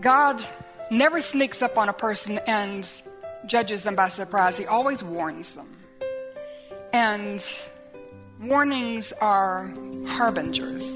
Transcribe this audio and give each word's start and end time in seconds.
God 0.00 0.44
never 0.92 1.20
sneaks 1.20 1.60
up 1.60 1.76
on 1.76 1.88
a 1.88 1.92
person 1.92 2.38
and 2.46 2.88
judges 3.46 3.82
them 3.82 3.96
by 3.96 4.08
surprise, 4.08 4.56
He 4.56 4.64
always 4.64 5.02
warns 5.02 5.54
them. 5.54 5.66
And 6.92 7.44
warnings 8.40 9.12
are 9.20 9.74
harbingers. 10.06 10.86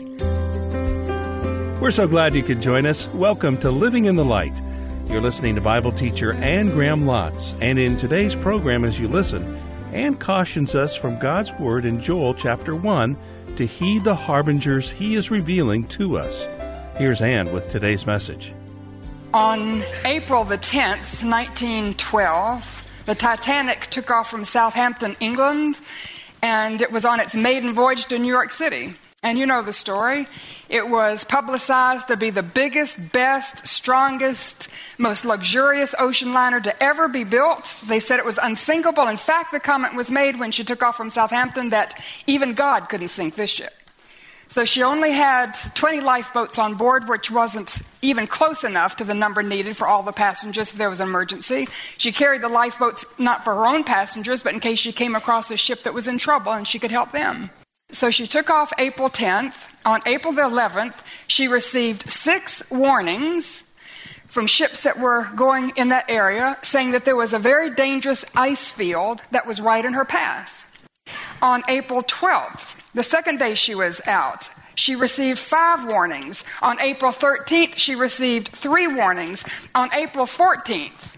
We're 1.81 1.91
so 1.91 2.07
glad 2.07 2.37
you 2.37 2.45
could 2.45 2.63
join 2.63 2.87
us. 2.87 3.09
Welcome 3.09 3.59
to 3.59 3.73
Living 3.73 4.05
in 4.05 4.15
the 4.15 4.25
Light. 4.25 4.55
You're 5.09 5.21
listening 5.21 5.57
to 5.57 5.61
Bible 5.61 5.91
teacher 5.91 6.35
Anne 6.35 6.71
Graham 6.71 7.05
Lotz, 7.05 7.57
and 7.61 7.81
in 7.81 7.97
today's 7.97 8.37
program, 8.37 8.85
as 8.85 9.01
you 9.01 9.09
listen, 9.09 9.57
Anne 9.93 10.15
cautions 10.15 10.77
us 10.77 10.95
from 10.95 11.19
God's 11.19 11.53
Word 11.55 11.85
in 11.85 12.01
Joel 12.01 12.35
chapter 12.35 12.77
1 12.77 13.17
to 13.57 13.67
heed 13.67 14.05
the 14.05 14.15
harbingers 14.15 14.93
He 14.93 15.17
is 15.17 15.29
revealing 15.29 15.89
to 15.89 16.19
us. 16.19 16.47
Here's 16.97 17.21
Anne 17.21 17.53
with 17.53 17.69
today's 17.69 18.07
message. 18.07 18.55
On 19.35 19.83
April 20.05 20.45
the 20.45 20.59
10th, 20.59 21.25
1912, 21.25 22.83
the 23.07 23.15
Titanic 23.15 23.87
took 23.87 24.11
off 24.11 24.29
from 24.29 24.45
Southampton, 24.45 25.17
England, 25.21 25.81
and 26.43 26.83
it 26.83 26.93
was 26.93 27.07
on 27.07 27.19
its 27.19 27.35
maiden 27.35 27.73
voyage 27.73 28.05
to 28.07 28.19
New 28.19 28.29
York 28.29 28.53
City. 28.53 28.95
And 29.23 29.39
you 29.39 29.47
know 29.47 29.63
the 29.63 29.73
story. 29.73 30.27
It 30.69 30.87
was 30.87 31.25
publicized 31.25 32.09
to 32.09 32.19
be 32.19 32.29
the 32.29 32.43
biggest, 32.43 33.13
best, 33.13 33.67
strongest, 33.67 34.69
most 34.99 35.25
luxurious 35.25 35.95
ocean 35.99 36.35
liner 36.35 36.61
to 36.61 36.83
ever 36.83 37.09
be 37.09 37.25
built. 37.25 37.81
They 37.87 38.01
said 38.01 38.19
it 38.19 38.27
was 38.27 38.39
unsinkable. 38.43 39.09
In 39.09 39.17
fact, 39.17 39.53
the 39.53 39.61
comment 39.61 39.95
was 39.95 40.11
made 40.11 40.39
when 40.39 40.53
she 40.53 40.63
took 40.63 40.83
off 40.83 40.99
from 40.99 41.09
Southampton 41.09 41.71
that 41.71 41.99
even 42.27 42.53
God 42.53 42.91
couldn't 42.91 43.09
sink 43.09 43.37
this 43.37 43.51
ship. 43.51 43.73
So 44.49 44.67
she 44.67 44.83
only 44.83 45.13
had 45.13 45.55
20 45.75 46.01
lifeboats 46.01 46.59
on 46.59 46.75
board, 46.75 47.09
which 47.09 47.31
wasn't 47.31 47.81
even 48.03 48.27
close 48.27 48.65
enough 48.65 48.97
to 48.97 49.05
the 49.05 49.15
number 49.15 49.43
needed 49.43 49.77
for 49.77 49.87
all 49.87 50.03
the 50.03 50.13
passengers 50.13 50.71
if 50.71 50.77
there 50.77 50.91
was 50.91 51.01
an 51.01 51.09
emergency. 51.09 51.69
She 51.97 52.13
carried 52.13 52.43
the 52.43 52.49
lifeboats 52.49 53.05
not 53.19 53.45
for 53.45 53.55
her 53.55 53.67
own 53.67 53.85
passengers, 53.85 54.43
but 54.43 54.53
in 54.53 54.61
case 54.61 54.81
she 54.81 54.93
came 54.93 55.15
across 55.15 55.51
a 55.51 55.57
ship 55.57 55.85
that 55.85 55.95
was 55.95 56.09
in 56.09 56.19
trouble 56.19 56.53
and 56.53 56.67
she 56.67 56.79
could 56.79 56.91
help 56.91 57.13
them. 57.13 57.51
So 57.93 58.11
she 58.11 58.27
took 58.27 58.51
off 58.51 58.73
April 58.79 59.09
10th. 59.09 59.69
On 59.85 60.01
April 60.07 60.33
the 60.33 60.43
11th, 60.43 60.95
she 61.27 61.47
received 61.47 62.11
six 62.11 62.63
warnings 62.71 63.63
from 64.27 64.47
ships 64.47 64.85
that 64.85 64.99
were 64.99 65.29
going 65.37 65.73
in 65.77 65.91
that 65.91 66.11
area 66.11 66.57
saying 66.63 66.93
that 66.93 67.05
there 67.05 67.17
was 67.17 67.35
a 67.35 67.39
very 67.39 67.69
dangerous 67.69 68.25
ice 68.35 68.71
field 68.71 69.21
that 69.31 69.47
was 69.47 69.61
right 69.61 69.85
in 69.85 69.93
her 69.93 70.07
path. 70.07 70.67
On 71.43 71.63
April 71.69 72.03
12th, 72.03 72.77
the 72.95 73.03
second 73.03 73.39
day 73.39 73.55
she 73.55 73.75
was 73.75 74.01
out, 74.07 74.49
she 74.75 74.97
received 74.97 75.39
five 75.39 75.87
warnings. 75.87 76.45
On 76.61 76.81
April 76.81 77.13
13th, 77.13 77.79
she 77.79 77.95
received 77.95 78.49
three 78.49 78.87
warnings. 78.87 79.45
On 79.75 79.93
April 79.95 80.27
14th, 80.27 81.15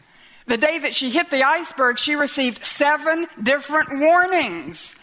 the 0.47 0.59
day 0.59 0.79
that 0.79 0.95
she 0.95 1.11
hit 1.11 1.31
the 1.31 1.43
iceberg, 1.43 1.99
she 1.99 2.15
received 2.15 2.65
seven 2.65 3.27
different 3.43 3.99
warnings. 3.99 4.95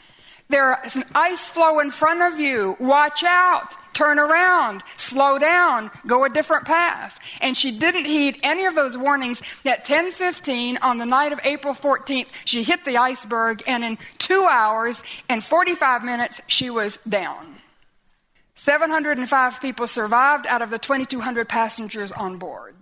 There 0.50 0.78
is 0.86 0.98
an 0.98 1.06
ice 1.16 1.48
floe 1.48 1.80
in 1.80 1.92
front 1.92 2.22
of 2.22 2.40
you. 2.40 2.76
Watch 2.78 3.24
out. 3.24 3.78
Turn 3.94 4.20
around. 4.20 4.84
Slow 4.98 5.40
down. 5.40 5.90
Go 6.06 6.26
a 6.26 6.30
different 6.30 6.66
path. 6.66 7.20
And 7.40 7.56
she 7.56 7.72
didn't 7.72 8.06
heed 8.06 8.38
any 8.44 8.66
of 8.66 8.76
those 8.76 8.98
warnings. 8.98 9.42
At 9.66 9.86
10:15 9.86 10.78
on 10.82 10.98
the 10.98 11.06
night 11.06 11.32
of 11.32 11.40
April 11.46 11.74
14th, 11.74 12.28
she 12.44 12.64
hit 12.64 12.84
the 12.84 12.98
iceberg 12.98 13.64
and 13.66 13.84
in 13.84 13.98
2 14.18 14.46
hours 14.46 15.02
and 15.30 15.42
45 15.42 16.04
minutes 16.04 16.42
she 16.48 16.70
was 16.70 16.98
down. 17.08 17.61
705 18.64 19.60
people 19.60 19.88
survived 19.88 20.46
out 20.46 20.62
of 20.62 20.70
the 20.70 20.78
2200 20.78 21.50
passengers 21.50 22.12
on 22.12 22.38
board. 22.38 22.76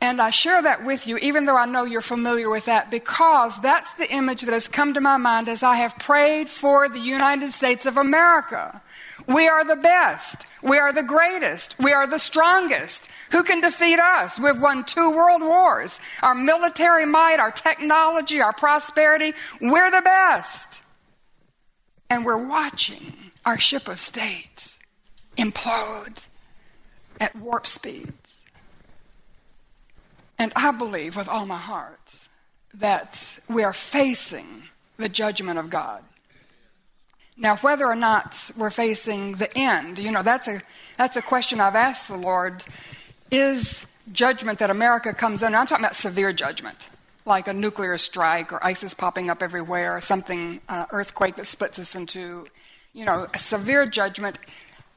And 0.00 0.20
I 0.20 0.30
share 0.30 0.60
that 0.60 0.84
with 0.84 1.06
you, 1.06 1.18
even 1.18 1.44
though 1.44 1.56
I 1.56 1.66
know 1.66 1.84
you're 1.84 2.00
familiar 2.00 2.50
with 2.50 2.64
that, 2.64 2.90
because 2.90 3.60
that's 3.60 3.94
the 3.94 4.12
image 4.12 4.42
that 4.42 4.52
has 4.52 4.66
come 4.66 4.94
to 4.94 5.00
my 5.00 5.18
mind 5.18 5.48
as 5.48 5.62
I 5.62 5.76
have 5.76 5.96
prayed 6.00 6.50
for 6.50 6.88
the 6.88 6.98
United 6.98 7.52
States 7.52 7.86
of 7.86 7.96
America. 7.96 8.82
We 9.28 9.46
are 9.46 9.64
the 9.64 9.76
best. 9.76 10.46
We 10.62 10.78
are 10.78 10.92
the 10.92 11.04
greatest. 11.04 11.78
We 11.78 11.92
are 11.92 12.08
the 12.08 12.18
strongest. 12.18 13.08
Who 13.30 13.44
can 13.44 13.60
defeat 13.60 14.00
us? 14.00 14.40
We've 14.40 14.60
won 14.60 14.82
two 14.82 15.12
world 15.12 15.42
wars. 15.42 16.00
Our 16.22 16.34
military 16.34 17.06
might, 17.06 17.38
our 17.38 17.52
technology, 17.52 18.40
our 18.40 18.52
prosperity, 18.52 19.32
we're 19.60 19.92
the 19.92 20.02
best. 20.02 20.80
And 22.10 22.24
we're 22.24 22.48
watching 22.48 23.12
our 23.44 23.58
ship 23.58 23.88
of 23.88 24.00
state 24.00 24.76
implode 25.36 26.26
at 27.20 27.34
warp 27.36 27.66
speeds. 27.66 28.34
And 30.38 30.52
I 30.56 30.72
believe 30.72 31.16
with 31.16 31.28
all 31.28 31.46
my 31.46 31.56
heart 31.56 32.28
that 32.74 33.38
we 33.48 33.62
are 33.62 33.72
facing 33.72 34.64
the 34.96 35.08
judgment 35.08 35.58
of 35.58 35.70
God. 35.70 36.02
Now, 37.36 37.56
whether 37.56 37.86
or 37.86 37.96
not 37.96 38.50
we're 38.56 38.70
facing 38.70 39.32
the 39.34 39.56
end, 39.56 39.98
you 39.98 40.12
know, 40.12 40.22
that's 40.22 40.48
a, 40.48 40.60
that's 40.98 41.16
a 41.16 41.22
question 41.22 41.60
I've 41.60 41.74
asked 41.74 42.08
the 42.08 42.16
Lord. 42.16 42.64
Is 43.30 43.86
judgment 44.12 44.58
that 44.58 44.70
America 44.70 45.14
comes 45.14 45.42
under, 45.42 45.56
I'm 45.56 45.66
talking 45.66 45.84
about 45.84 45.96
severe 45.96 46.32
judgment, 46.32 46.88
like 47.24 47.48
a 47.48 47.52
nuclear 47.52 47.96
strike 47.96 48.52
or 48.52 48.64
ISIS 48.64 48.94
popping 48.94 49.30
up 49.30 49.42
everywhere 49.42 49.96
or 49.96 50.00
something, 50.00 50.60
uh, 50.68 50.86
earthquake 50.90 51.36
that 51.36 51.46
splits 51.46 51.78
us 51.78 51.94
into, 51.94 52.46
you 52.92 53.04
know, 53.04 53.26
a 53.32 53.38
severe 53.38 53.86
judgment, 53.86 54.38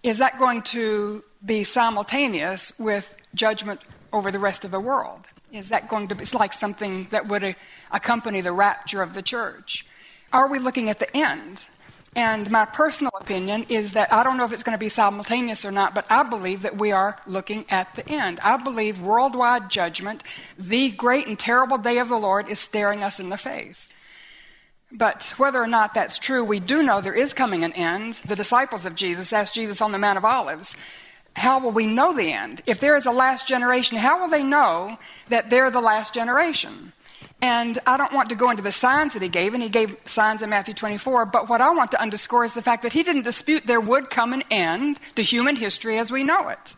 is 0.03 0.17
that 0.19 0.38
going 0.38 0.61
to 0.61 1.23
be 1.44 1.63
simultaneous 1.63 2.78
with 2.79 3.16
judgment 3.33 3.81
over 4.11 4.31
the 4.31 4.39
rest 4.39 4.66
of 4.66 4.72
the 4.72 4.79
world? 4.79 5.28
Is 5.51 5.69
that 5.69 5.88
going 5.88 6.07
to 6.07 6.16
be 6.16 6.25
like 6.33 6.53
something 6.53 7.07
that 7.11 7.28
would 7.28 7.56
accompany 7.91 8.41
the 8.41 8.51
rapture 8.51 9.01
of 9.01 9.13
the 9.13 9.22
church? 9.22 9.85
Are 10.33 10.47
we 10.47 10.59
looking 10.59 10.89
at 10.89 11.00
the 11.00 11.16
end? 11.16 11.63
And 12.16 12.50
my 12.50 12.66
personal 12.66 13.11
opinion 13.19 13.66
is 13.67 13.94
that 13.94 14.12
I 14.12 14.23
don't 14.23 14.38
know 14.38 14.45
if 14.45 14.53
it's 14.53 14.63
going 14.63 14.77
to 14.77 14.79
be 14.79 14.89
simultaneous 14.89 15.66
or 15.66 15.72
not, 15.72 15.94
but 15.94 16.09
I 16.09 16.23
believe 16.23 16.62
that 16.62 16.77
we 16.77 16.94
are 16.94 17.17
looking 17.27 17.66
at 17.69 17.94
the 17.95 18.07
end. 18.09 18.39
I 18.41 18.56
believe 18.56 19.01
worldwide 19.01 19.69
judgment, 19.69 20.23
the 20.57 20.91
great 20.91 21.27
and 21.27 21.38
terrible 21.38 21.77
day 21.77 21.97
of 21.97 22.07
the 22.07 22.17
Lord, 22.17 22.50
is 22.50 22.59
staring 22.59 23.03
us 23.03 23.19
in 23.19 23.29
the 23.29 23.38
face. 23.38 23.89
But 24.97 25.33
whether 25.38 25.61
or 25.61 25.67
not 25.67 25.94
that's 25.94 26.19
true, 26.19 26.44
we 26.44 26.59
do 26.59 26.81
know 26.81 27.01
there 27.01 27.13
is 27.13 27.33
coming 27.33 27.63
an 27.63 27.73
end. 27.73 28.19
The 28.25 28.35
disciples 28.35 28.85
of 28.85 28.95
Jesus 28.95 29.33
asked 29.33 29.53
Jesus 29.53 29.81
on 29.81 29.91
the 29.91 30.00
Mount 30.00 30.17
of 30.17 30.25
Olives, 30.25 30.75
how 31.35 31.59
will 31.59 31.72
we 31.72 31.85
know 31.85 32.13
the 32.13 32.31
end? 32.31 32.61
If 32.66 32.79
there 32.79 32.95
is 32.95 33.06
a 33.06 33.11
last 33.11 33.45
generation, 33.45 33.97
how 33.97 34.22
will 34.22 34.29
they 34.29 34.44
know 34.44 34.97
that 35.28 35.50
they're 35.50 35.69
the 35.69 35.81
last 35.81 36.13
generation? 36.13 36.94
And 37.41 37.78
I 37.85 37.97
don't 37.97 38.13
want 38.13 38.29
to 38.29 38.35
go 38.35 38.50
into 38.50 38.63
the 38.63 38.72
signs 38.72 39.13
that 39.13 39.22
he 39.22 39.28
gave, 39.28 39.53
and 39.53 39.61
he 39.61 39.67
gave 39.67 39.97
signs 40.06 40.41
in 40.41 40.50
Matthew 40.50 40.73
24, 40.73 41.25
but 41.25 41.50
what 41.50 41.59
I 41.59 41.72
want 41.72 41.91
to 41.91 42.01
underscore 42.01 42.45
is 42.45 42.53
the 42.53 42.62
fact 42.62 42.83
that 42.83 42.94
he 42.94 43.03
didn't 43.03 43.23
dispute 43.23 43.67
there 43.67 43.81
would 43.81 44.09
come 44.09 44.31
an 44.31 44.44
end 44.50 45.00
to 45.16 45.22
human 45.22 45.57
history 45.57 45.97
as 46.00 46.12
we 46.12 46.23
know 46.23 46.47
it. 46.47 46.75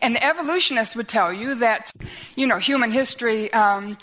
And 0.00 0.16
the 0.16 0.24
evolutionists 0.24 0.96
would 0.96 1.08
tell 1.08 1.30
you 1.30 1.56
that, 1.56 1.92
you 2.34 2.46
know, 2.46 2.56
human 2.56 2.90
history 2.90 3.52
um, 3.52 3.98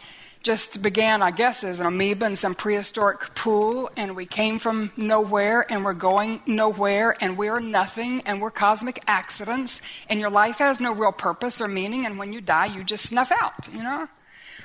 just 0.46 0.80
began, 0.84 1.24
I 1.24 1.32
guess, 1.32 1.64
as 1.64 1.80
an 1.80 1.88
amoeba 1.88 2.28
in 2.28 2.36
some 2.36 2.54
prehistoric 2.54 3.34
pool, 3.34 3.90
and 3.98 4.16
we 4.16 4.28
came 4.28 4.60
from 4.60 4.92
nowhere, 4.96 5.66
and 5.72 5.84
we're 5.84 5.96
going 5.96 6.40
nowhere, 6.46 7.16
and 7.20 7.36
we're 7.36 7.60
nothing, 7.60 8.22
and 8.28 8.40
we're 8.40 8.52
cosmic 8.52 9.04
accidents, 9.08 9.82
and 10.08 10.20
your 10.20 10.30
life 10.30 10.60
has 10.60 10.80
no 10.80 10.94
real 10.94 11.12
purpose 11.12 11.62
or 11.62 11.68
meaning, 11.68 12.06
and 12.06 12.20
when 12.20 12.32
you 12.32 12.42
die, 12.42 12.68
you 12.68 12.84
just 12.84 13.10
snuff 13.10 13.32
out, 13.32 13.68
you 13.74 13.82
know? 13.82 14.08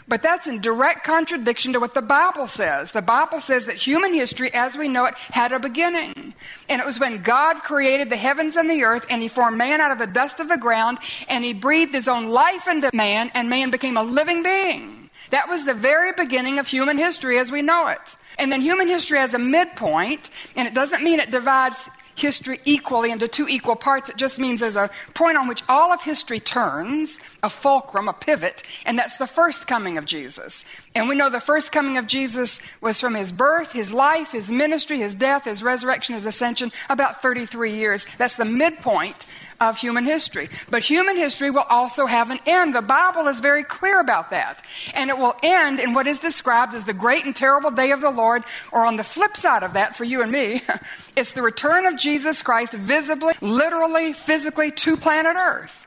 But 0.06 0.20
that's 0.20 0.46
in 0.46 0.60
direct 0.60 1.02
contradiction 1.02 1.72
to 1.72 1.80
what 1.80 1.94
the 1.94 2.02
Bible 2.02 2.47
says. 2.47 2.92
The 2.92 3.00
Bible 3.00 3.41
says 3.41 3.64
that 3.64 3.76
human 3.76 4.12
history, 4.12 4.52
as 4.52 4.76
we 4.76 4.86
know 4.86 5.06
it, 5.06 5.14
had 5.14 5.52
a 5.52 5.58
beginning. 5.58 6.34
And 6.68 6.82
it 6.82 6.84
was 6.84 7.00
when 7.00 7.22
God 7.22 7.62
created 7.62 8.10
the 8.10 8.16
heavens 8.16 8.56
and 8.56 8.68
the 8.68 8.84
earth, 8.84 9.06
and 9.08 9.22
He 9.22 9.28
formed 9.28 9.56
man 9.56 9.80
out 9.80 9.92
of 9.92 9.98
the 9.98 10.06
dust 10.06 10.41
of 10.41 10.48
the 10.50 10.58
ground, 10.58 10.98
and 11.28 11.42
He 11.42 11.54
breathed 11.54 11.94
His 11.94 12.06
own 12.06 12.26
life 12.26 12.68
into 12.68 12.91
man, 12.92 13.30
and 13.32 13.48
man 13.48 13.71
became 13.71 13.97
a 13.97 14.03
living 14.03 14.42
being. 14.42 14.99
That 15.30 15.48
was 15.48 15.65
the 15.65 15.74
very 15.74 16.12
beginning 16.12 16.59
of 16.59 16.66
human 16.66 16.98
history 16.98 17.38
as 17.38 17.50
we 17.50 17.62
know 17.62 17.88
it. 17.88 18.16
And 18.38 18.50
then 18.53 18.60
human 18.60 18.88
history 18.88 19.18
has 19.18 19.34
a 19.34 19.38
midpoint, 19.38 20.30
and 20.56 20.66
it 20.66 20.74
doesn't 20.74 21.03
mean 21.03 21.21
it 21.21 21.30
divides 21.30 21.88
history 22.21 22.60
equally 22.65 23.10
into 23.10 23.27
two 23.27 23.47
equal 23.48 23.77
parts. 23.77 24.10
It 24.10 24.16
just 24.16 24.38
means 24.38 24.60
there's 24.60 24.77
a 24.77 24.91
point 25.15 25.36
on 25.36 25.48
which 25.48 25.62
all 25.68 25.92
of 25.92 26.03
history 26.03 26.41
turns, 26.41 27.18
a 27.42 27.50
fulcrum, 27.50 28.09
a 28.09 28.12
pivot, 28.12 28.62
and 28.84 28.98
that's 28.98 29.16
the 29.16 29.27
first 29.27 29.66
coming 29.66 29.97
of 29.98 30.04
Jesus. 30.04 30.65
And 30.94 31.09
we 31.09 31.15
know 31.15 31.30
the 31.30 31.41
first 31.41 31.72
coming 31.72 31.97
of 31.97 32.06
Jesus 32.06 32.60
was 32.80 33.00
from 33.00 33.15
his 33.15 33.32
birth, 33.32 33.72
his 33.72 33.92
life, 33.92 34.32
his 34.32 34.50
ministry, 34.50 34.98
his 34.98 35.15
death, 35.15 35.44
his 35.44 35.62
resurrection, 35.62 36.15
his 36.15 36.27
ascension, 36.27 36.72
about 36.88 37.22
33 37.22 37.72
years. 37.72 38.06
That's 38.18 38.36
the 38.36 38.44
midpoint 38.44 39.27
of 39.60 39.78
human 39.78 40.04
history. 40.04 40.48
But 40.71 40.83
human 40.83 41.16
history 41.16 41.51
will 41.51 41.66
also 41.68 42.07
have 42.07 42.30
an 42.30 42.39
end. 42.47 42.74
The 42.74 42.83
Bible 42.83 43.28
is 43.28 43.41
very 43.41 43.62
clear 43.62 44.01
about 44.01 44.30
that. 44.30 44.62
And 44.95 45.10
it 45.10 45.18
will 45.18 45.36
end 45.42 45.80
in 45.80 45.95
what 45.95 46.07
is 46.07 46.18
described 46.18 46.74
as 46.74 46.84
the 46.84 46.95
great 46.95 47.24
and 47.24 47.36
terrible 47.36 47.71
day 47.71 47.91
of 47.91 48.01
the 48.01 48.10
Lord, 48.10 48.45
or 48.72 48.86
on 48.86 48.97
the 48.97 49.04
flip 49.04 49.36
side 49.36 49.62
of 49.62 49.74
that, 49.74 49.97
for 49.97 50.04
you 50.04 50.22
and 50.22 50.33
me, 50.33 50.62
it's 51.16 51.33
the 51.33 51.42
return 51.42 51.86
of 51.86 51.97
Jesus 51.97 52.42
Christ 52.42 52.72
visibly, 52.72 53.34
literally, 53.41 54.12
physically 54.12 54.71
to 54.72 54.97
planet 54.97 55.36
Earth. 55.36 55.86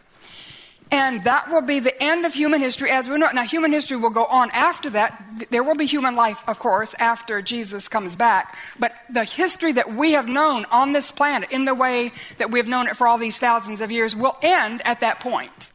And 0.91 1.24
that 1.24 1.50
will 1.50 1.62
be 1.62 1.80
the 1.80 2.03
end 2.03 2.25
of 2.25 2.33
human 2.33 2.62
history 2.62 2.91
as 2.91 3.09
we 3.09 3.18
know 3.18 3.27
it. 3.27 3.33
Now, 3.33 3.44
human 3.44 3.71
history 3.71 3.97
will 3.97 4.12
go 4.12 4.25
on 4.25 4.51
after 4.51 4.91
that. 4.91 5.24
There 5.50 5.63
will 5.63 5.75
be 5.75 5.85
human 5.85 6.15
life, 6.15 6.44
of 6.47 6.59
course, 6.59 6.94
after 7.00 7.41
Jesus 7.41 7.88
comes 7.88 8.15
back. 8.15 8.56
But 8.77 8.94
the 9.09 9.24
history 9.24 9.71
that 9.71 9.94
we 9.95 10.12
have 10.12 10.27
known 10.27 10.65
on 10.71 10.94
this 10.94 11.12
planet, 11.12 11.51
in 11.51 11.65
the 11.65 11.74
way 11.74 12.12
that 12.38 12.51
we 12.51 12.59
have 12.59 12.68
known 12.68 12.88
it 12.88 12.95
for 12.95 13.07
all 13.07 13.18
these 13.18 13.39
thousands 13.39 13.81
of 13.81 13.91
years, 13.91 14.15
will 14.15 14.38
end 14.44 14.81
at 14.85 15.00
that 15.00 15.19
point. 15.19 15.71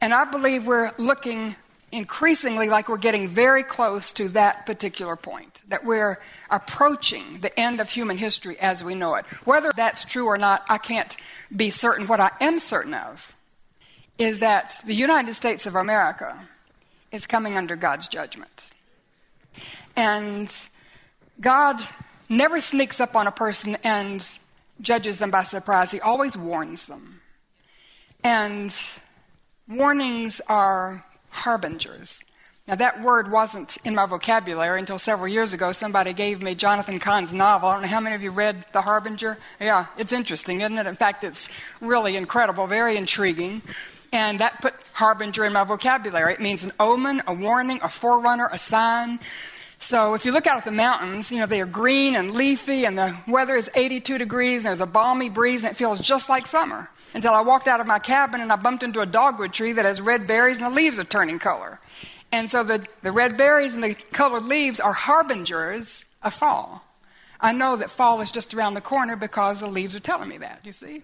And 0.00 0.14
I 0.14 0.24
believe 0.24 0.66
we're 0.66 0.92
looking 0.98 1.56
increasingly 1.90 2.68
like 2.68 2.88
we're 2.88 2.98
getting 2.98 3.28
very 3.28 3.62
close 3.62 4.12
to 4.12 4.28
that 4.28 4.66
particular 4.66 5.16
point, 5.16 5.62
that 5.68 5.84
we're 5.84 6.20
approaching 6.50 7.38
the 7.40 7.58
end 7.58 7.80
of 7.80 7.88
human 7.88 8.18
history 8.18 8.58
as 8.60 8.84
we 8.84 8.94
know 8.94 9.14
it. 9.14 9.24
Whether 9.44 9.72
that's 9.74 10.04
true 10.04 10.26
or 10.26 10.36
not, 10.36 10.64
I 10.68 10.78
can't 10.78 11.16
be 11.54 11.70
certain. 11.70 12.06
What 12.06 12.20
I 12.20 12.30
am 12.40 12.60
certain 12.60 12.94
of 12.94 13.34
is 14.18 14.40
that 14.40 14.80
the 14.84 14.94
United 14.94 15.34
States 15.34 15.66
of 15.66 15.74
America 15.74 16.48
is 17.12 17.26
coming 17.26 17.56
under 17.56 17.76
God's 17.76 18.08
judgment. 18.08 18.66
And 19.94 20.52
God 21.40 21.80
never 22.28 22.60
sneaks 22.60 23.00
up 23.00 23.14
on 23.16 23.26
a 23.26 23.32
person 23.32 23.76
and 23.84 24.26
judges 24.80 25.18
them 25.18 25.30
by 25.30 25.42
surprise, 25.42 25.90
He 25.90 26.00
always 26.00 26.36
warns 26.36 26.86
them. 26.86 27.20
And 28.22 28.74
warnings 29.68 30.40
are 30.48 31.04
harbingers. 31.30 32.18
Now, 32.66 32.74
that 32.74 33.00
word 33.00 33.30
wasn't 33.30 33.76
in 33.84 33.94
my 33.94 34.06
vocabulary 34.06 34.80
until 34.80 34.98
several 34.98 35.28
years 35.28 35.52
ago. 35.52 35.70
Somebody 35.70 36.12
gave 36.12 36.42
me 36.42 36.56
Jonathan 36.56 36.98
Cahn's 36.98 37.32
novel. 37.32 37.68
I 37.68 37.74
don't 37.74 37.82
know 37.82 37.88
how 37.88 38.00
many 38.00 38.16
of 38.16 38.22
you 38.22 38.32
read 38.32 38.64
The 38.72 38.80
Harbinger. 38.80 39.38
Yeah, 39.60 39.86
it's 39.96 40.12
interesting, 40.12 40.62
isn't 40.62 40.76
it? 40.76 40.86
In 40.86 40.96
fact, 40.96 41.22
it's 41.22 41.48
really 41.80 42.16
incredible, 42.16 42.66
very 42.66 42.96
intriguing. 42.96 43.62
And 44.16 44.40
that 44.40 44.62
put 44.62 44.72
harbinger 44.94 45.44
in 45.44 45.52
my 45.52 45.64
vocabulary. 45.64 46.32
It 46.32 46.40
means 46.40 46.64
an 46.64 46.72
omen, 46.80 47.22
a 47.26 47.34
warning, 47.34 47.80
a 47.82 47.90
forerunner, 47.90 48.48
a 48.50 48.56
sign. 48.58 49.20
So 49.78 50.14
if 50.14 50.24
you 50.24 50.32
look 50.32 50.46
out 50.46 50.56
at 50.56 50.64
the 50.64 50.70
mountains, 50.70 51.30
you 51.30 51.38
know, 51.38 51.44
they 51.44 51.60
are 51.60 51.66
green 51.66 52.16
and 52.16 52.32
leafy, 52.32 52.86
and 52.86 52.96
the 52.96 53.14
weather 53.28 53.56
is 53.56 53.68
82 53.74 54.16
degrees, 54.16 54.62
and 54.62 54.68
there's 54.68 54.80
a 54.80 54.86
balmy 54.86 55.28
breeze, 55.28 55.64
and 55.64 55.70
it 55.70 55.76
feels 55.76 56.00
just 56.00 56.30
like 56.30 56.46
summer. 56.46 56.88
Until 57.12 57.34
I 57.34 57.42
walked 57.42 57.68
out 57.68 57.78
of 57.78 57.86
my 57.86 57.98
cabin 57.98 58.40
and 58.40 58.50
I 58.50 58.56
bumped 58.56 58.82
into 58.82 59.00
a 59.00 59.06
dogwood 59.06 59.52
tree 59.52 59.72
that 59.72 59.84
has 59.84 60.00
red 60.00 60.26
berries 60.26 60.58
and 60.58 60.66
the 60.66 60.70
leaves 60.70 60.98
are 60.98 61.04
turning 61.04 61.38
color. 61.38 61.78
And 62.32 62.48
so 62.48 62.64
the, 62.64 62.86
the 63.02 63.12
red 63.12 63.36
berries 63.36 63.74
and 63.74 63.84
the 63.84 63.94
colored 64.12 64.44
leaves 64.44 64.80
are 64.80 64.92
harbingers 64.92 66.04
of 66.22 66.34
fall. 66.34 66.84
I 67.40 67.52
know 67.52 67.76
that 67.76 67.90
fall 67.90 68.20
is 68.22 68.30
just 68.30 68.54
around 68.54 68.74
the 68.74 68.80
corner 68.80 69.14
because 69.14 69.60
the 69.60 69.70
leaves 69.70 69.94
are 69.94 70.00
telling 70.00 70.28
me 70.28 70.38
that, 70.38 70.60
you 70.64 70.72
see? 70.72 71.02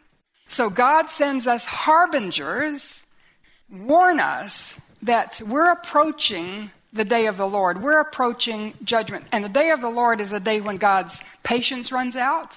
So 0.49 0.69
God 0.69 1.09
sends 1.09 1.47
us 1.47 1.65
harbingers, 1.65 3.02
warn 3.73 4.21
us 4.21 4.75
that 5.03 5.41
we're 5.45 5.73
approaching 5.73 6.71
the 6.93 7.05
day 7.05 7.27
of 7.27 7.39
the 7.39 7.49
Lord. 7.49 7.83
We're 7.83 8.01
approaching 8.01 8.75
judgment. 8.85 9.25
And 9.33 9.45
the 9.45 9.49
day 9.49 9.71
of 9.71 9.81
the 9.81 9.89
Lord 9.89 10.21
is 10.21 10.33
a 10.33 10.41
day 10.41 10.61
when 10.61 10.77
God's 10.77 11.21
patience 11.43 11.91
runs 11.91 12.15
out. 12.15 12.55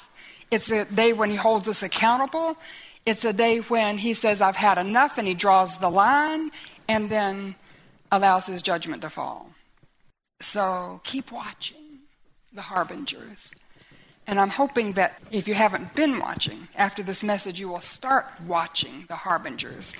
It's 0.52 0.70
a 0.70 0.86
day 0.86 1.14
when 1.14 1.30
He 1.30 1.38
holds 1.38 1.70
us 1.70 1.82
accountable. 1.82 2.58
It's 3.06 3.24
a 3.24 3.34
day 3.34 3.60
when 3.60 3.98
He 3.98 4.14
says, 4.14 4.42
I've 4.42 4.56
had 4.56 4.78
enough, 4.78 5.18
and 5.18 5.28
He 5.28 5.34
draws 5.34 5.78
the 5.78 5.90
line 5.90 6.52
and 6.88 7.10
then 7.10 7.56
allows 8.12 8.46
His 8.46 8.62
judgment 8.62 9.02
to 9.04 9.10
fall. 9.10 9.50
So 10.42 11.00
keep 11.04 11.32
watching 11.32 12.00
the 12.54 12.62
harbingers. 12.62 13.52
And 14.28 14.40
I'm 14.40 14.50
hoping 14.50 14.94
that 14.94 15.22
if 15.32 15.48
you 15.48 15.54
haven't 15.54 15.94
been 15.96 16.20
watching, 16.20 16.68
after 16.76 17.04
this 17.04 17.24
message, 17.24 17.60
you 17.60 17.70
will 17.70 17.82
start 17.82 18.26
watching 18.46 19.06
the 19.08 19.16
harbingers. 19.16 19.94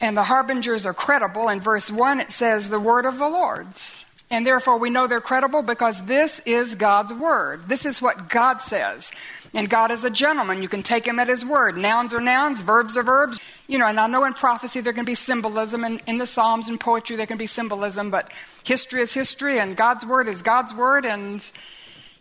And 0.00 0.16
the 0.16 0.24
harbingers 0.24 0.86
are 0.86 0.94
credible. 0.94 1.48
In 1.48 1.60
verse 1.60 1.90
1, 1.90 2.20
it 2.20 2.32
says, 2.32 2.68
the 2.68 2.80
word 2.80 3.04
of 3.04 3.18
the 3.18 3.28
Lord. 3.28 3.66
And 4.30 4.46
therefore, 4.46 4.78
we 4.78 4.90
know 4.90 5.06
they're 5.06 5.20
credible 5.20 5.62
because 5.62 6.04
this 6.04 6.40
is 6.46 6.74
God's 6.74 7.12
word. 7.12 7.68
This 7.68 7.84
is 7.84 8.00
what 8.00 8.28
God 8.28 8.62
says. 8.62 9.10
And 9.52 9.68
God 9.68 9.90
is 9.90 10.04
a 10.04 10.10
gentleman. 10.10 10.62
You 10.62 10.68
can 10.68 10.84
take 10.84 11.04
him 11.04 11.18
at 11.18 11.28
his 11.28 11.44
word. 11.44 11.76
Nouns 11.76 12.14
are 12.14 12.20
nouns, 12.20 12.60
verbs 12.60 12.96
are 12.96 13.02
verbs. 13.02 13.40
You 13.66 13.78
know, 13.78 13.86
and 13.86 13.98
I 13.98 14.06
know 14.06 14.24
in 14.24 14.32
prophecy 14.32 14.80
there 14.80 14.92
can 14.92 15.04
be 15.04 15.16
symbolism, 15.16 15.82
and 15.82 16.00
in 16.06 16.18
the 16.18 16.26
Psalms 16.26 16.68
and 16.68 16.78
poetry 16.78 17.16
there 17.16 17.26
can 17.26 17.38
be 17.38 17.48
symbolism, 17.48 18.10
but 18.10 18.32
history 18.62 19.00
is 19.02 19.12
history, 19.12 19.58
and 19.58 19.76
God's 19.76 20.06
word 20.06 20.28
is 20.28 20.42
God's 20.42 20.72
word, 20.72 21.04
and 21.04 21.50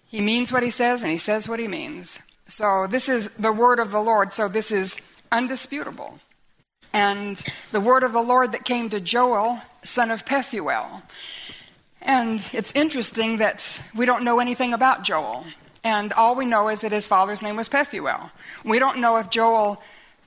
he 0.07 0.21
means 0.21 0.51
what 0.51 0.63
he 0.63 0.71
says, 0.71 1.03
and 1.03 1.11
he 1.11 1.19
says 1.19 1.47
what 1.47 1.59
he 1.59 1.67
means. 1.67 2.17
So 2.47 2.87
this 2.87 3.07
is 3.07 3.29
the 3.29 3.53
word 3.53 3.79
of 3.79 3.91
the 3.91 4.01
Lord, 4.01 4.33
so 4.33 4.47
this 4.47 4.71
is 4.71 4.99
undisputable. 5.31 6.17
And 6.93 7.41
the 7.71 7.79
word 7.79 8.03
of 8.03 8.13
the 8.13 8.21
Lord 8.21 8.51
that 8.53 8.65
came 8.65 8.89
to 8.89 8.99
Joel, 8.99 9.61
son 9.83 10.11
of 10.11 10.25
Pethuel. 10.25 11.03
And 12.01 12.47
it's 12.53 12.71
interesting 12.73 13.37
that 13.37 13.79
we 13.93 14.05
don't 14.05 14.23
know 14.23 14.39
anything 14.39 14.73
about 14.73 15.03
Joel. 15.03 15.45
And 15.83 16.11
all 16.13 16.35
we 16.35 16.45
know 16.45 16.69
is 16.69 16.81
that 16.81 16.91
his 16.91 17.07
father's 17.07 17.41
name 17.41 17.55
was 17.55 17.69
Pethuel. 17.69 18.31
We 18.63 18.79
don't 18.79 18.99
know 18.99 19.17
if 19.17 19.29
Joel 19.29 19.81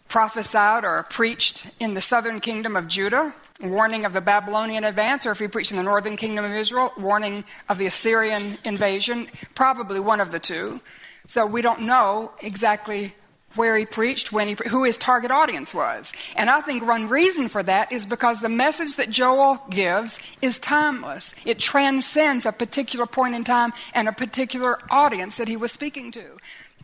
prophesied 0.09 0.85
or 0.85 1.03
preached 1.05 1.67
in 1.81 1.94
the 1.94 2.00
southern 2.00 2.41
kingdom 2.41 2.76
of 2.76 2.87
Judah, 2.87 3.35
warning 3.61 4.05
of 4.05 4.12
the 4.12 4.20
Babylonian 4.20 4.85
advance, 4.85 5.26
or 5.26 5.32
if 5.32 5.38
he 5.38 5.49
preached 5.49 5.73
in 5.73 5.79
the 5.79 5.82
northern 5.82 6.17
kingdom 6.17 6.44
of 6.44 6.53
Israel, 6.53 6.93
warning 6.99 7.44
of 7.69 7.79
the 7.79 7.87
Assyrian 7.87 8.59
invasion. 8.64 9.29
Probably 9.55 10.00
one 10.00 10.20
of 10.20 10.31
the 10.31 10.38
two. 10.38 10.81
So 11.26 11.47
we 11.47 11.62
don't 11.62 11.82
know 11.82 12.32
exactly 12.41 13.14
where 13.54 13.76
he 13.76 13.84
preached, 13.84 14.32
when 14.32 14.49
he 14.49 14.56
who 14.69 14.84
his 14.84 14.99
target 14.99 15.31
audience 15.31 15.75
was. 15.75 16.12
And 16.37 16.49
I 16.49 16.60
think 16.60 16.87
one 16.87 17.08
reason 17.08 17.49
for 17.49 17.62
that 17.62 17.93
is 17.93 18.06
because 18.06 18.40
the 18.40 18.49
message 18.49 18.96
that 18.96 19.10
Joel 19.10 19.62
gives 19.70 20.19
is 20.40 20.58
timeless. 20.58 21.34
It 21.44 21.58
transcends 21.58 22.46
a 22.46 22.52
particular 22.52 23.06
point 23.06 23.34
in 23.34 23.44
time 23.44 23.72
and 23.94 24.08
a 24.08 24.12
particular 24.12 24.78
audience 24.90 25.37
that 25.37 25.49
he 25.49 25.56
was 25.56 25.72
speaking 25.72 26.12
to. 26.12 26.25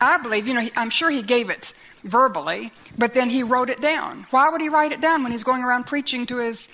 I 0.01 0.17
believe, 0.17 0.47
you 0.47 0.53
know, 0.53 0.67
I'm 0.75 0.89
sure 0.89 1.09
he 1.09 1.21
gave 1.21 1.49
it 1.49 1.73
verbally, 2.03 2.71
but 2.97 3.13
then 3.13 3.29
he 3.29 3.43
wrote 3.43 3.69
it 3.69 3.81
down. 3.81 4.25
Why 4.29 4.49
would 4.49 4.61
he 4.61 4.69
write 4.69 4.91
it 4.91 5.01
down 5.01 5.23
when 5.23 5.31
he's 5.31 5.43
going 5.43 5.63
around 5.63 5.85
preaching 5.85 6.25
to 6.27 6.37
his 6.37 6.69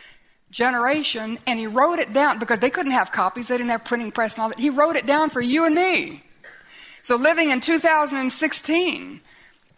generation? 0.52 1.40
And 1.48 1.60
he 1.60 1.68
wrote 1.68 2.00
it 2.00 2.14
down 2.14 2.40
because 2.40 2.60
they 2.60 2.70
couldn't 2.70 2.92
have 2.92 3.12
copies, 3.12 3.48
they 3.48 3.58
didn't 3.58 3.72
have 3.72 3.84
printing 3.84 4.12
press 4.12 4.36
and 4.36 4.44
all 4.44 4.50
that. 4.50 4.60
He 4.60 4.70
wrote 4.70 4.96
it 4.96 5.06
down 5.06 5.30
for 5.30 5.42
you 5.42 5.66
and 5.66 5.76
me. 5.76 6.24
So 7.02 7.16
living 7.16 7.50
in 7.52 7.62
2016, 7.62 9.22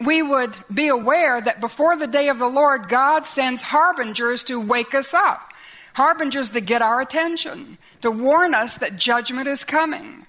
we 0.00 0.22
would 0.22 0.56
be 0.72 0.88
aware 0.88 1.40
that 1.40 1.60
before 1.60 1.96
the 1.96 2.06
day 2.06 2.28
of 2.28 2.38
the 2.38 2.48
Lord, 2.48 2.88
God 2.88 3.26
sends 3.26 3.62
harbingers 3.62 4.44
to 4.44 4.60
wake 4.60 4.94
us 4.94 5.12
up, 5.12 5.52
harbingers 5.94 6.52
to 6.52 6.60
get 6.60 6.82
our 6.82 7.00
attention, 7.00 7.78
to 8.02 8.10
warn 8.10 8.54
us 8.54 8.78
that 8.78 8.96
judgment 8.96 9.48
is 9.48 9.64
coming. 9.64 10.24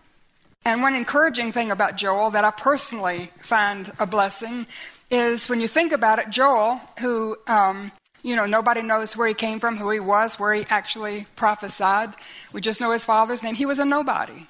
And 0.66 0.82
one 0.82 0.96
encouraging 0.96 1.52
thing 1.52 1.72
about 1.72 1.96
Joel 1.98 2.32
that 2.32 2.44
I 2.44 2.52
personally 2.52 3.32
find 3.42 3.92
a 4.00 4.08
blessing 4.08 4.66
is 5.12 5.48
when 5.48 5.62
you 5.62 5.68
think 5.68 5.92
about 5.92 6.20
it, 6.20 6.30
Joel, 6.30 6.82
who, 7.00 7.38
um, 7.48 7.92
you 8.24 8.36
know, 8.36 8.46
nobody 8.46 8.82
knows 8.82 9.16
where 9.16 9.28
he 9.28 9.34
came 9.34 9.60
from, 9.60 9.78
who 9.78 9.90
he 9.90 10.00
was, 10.00 10.40
where 10.40 10.54
he 10.54 10.66
actually 10.70 11.28
prophesied. 11.36 12.14
We 12.54 12.62
just 12.62 12.82
know 12.82 12.92
his 12.92 13.06
father's 13.06 13.44
name. 13.44 13.56
He 13.56 13.66
was 13.66 13.80
a 13.80 13.86
nobody. 13.86 14.48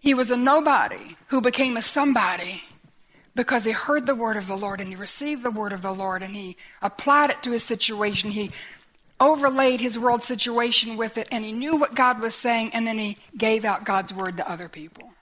He 0.00 0.14
was 0.14 0.30
a 0.30 0.36
nobody 0.36 1.16
who 1.28 1.40
became 1.40 1.76
a 1.76 1.82
somebody 1.82 2.62
because 3.34 3.64
he 3.64 3.70
heard 3.70 4.06
the 4.06 4.14
word 4.14 4.36
of 4.36 4.46
the 4.46 4.56
Lord 4.56 4.80
and 4.80 4.88
he 4.88 4.96
received 4.96 5.42
the 5.42 5.50
word 5.50 5.72
of 5.72 5.82
the 5.82 5.92
Lord 5.92 6.22
and 6.22 6.34
he 6.34 6.56
applied 6.82 7.30
it 7.30 7.42
to 7.44 7.52
his 7.52 7.62
situation. 7.62 8.30
He 8.30 8.50
overlaid 9.20 9.80
his 9.80 9.98
world 9.98 10.22
situation 10.22 10.96
with 10.96 11.18
it 11.18 11.28
and 11.30 11.44
he 11.44 11.52
knew 11.52 11.76
what 11.76 11.94
God 11.94 12.20
was 12.20 12.34
saying 12.34 12.70
and 12.72 12.86
then 12.86 12.98
he 12.98 13.18
gave 13.36 13.64
out 13.64 13.84
God's 13.84 14.12
word 14.12 14.36
to 14.38 14.50
other 14.50 14.68
people. 14.68 15.12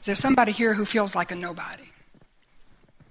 Is 0.00 0.06
there 0.06 0.14
somebody 0.14 0.52
here 0.52 0.74
who 0.74 0.84
feels 0.84 1.14
like 1.14 1.30
a 1.30 1.36
nobody? 1.36 1.84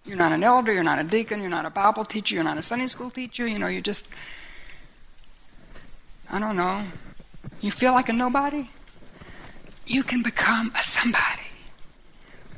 You're 0.06 0.18
not 0.18 0.32
an 0.32 0.44
elder, 0.44 0.74
you're 0.74 0.84
not 0.84 1.00
a 1.00 1.04
deacon, 1.04 1.40
you're 1.40 1.50
not 1.50 1.66
a 1.66 1.70
Bible 1.70 2.04
teacher, 2.04 2.36
you're 2.36 2.44
not 2.44 2.58
a 2.58 2.62
Sunday 2.62 2.88
school 2.88 3.10
teacher, 3.10 3.48
you 3.48 3.60
know, 3.60 3.68
you're 3.68 3.82
just, 3.82 4.08
I 6.30 6.40
don't 6.40 6.56
know. 6.56 6.84
You 7.62 7.72
feel 7.72 7.94
like 7.94 8.10
a 8.10 8.14
nobody? 8.14 8.70
You 9.86 10.04
can 10.04 10.24
become 10.24 10.72
a 10.76 10.84
somebody 10.84 11.49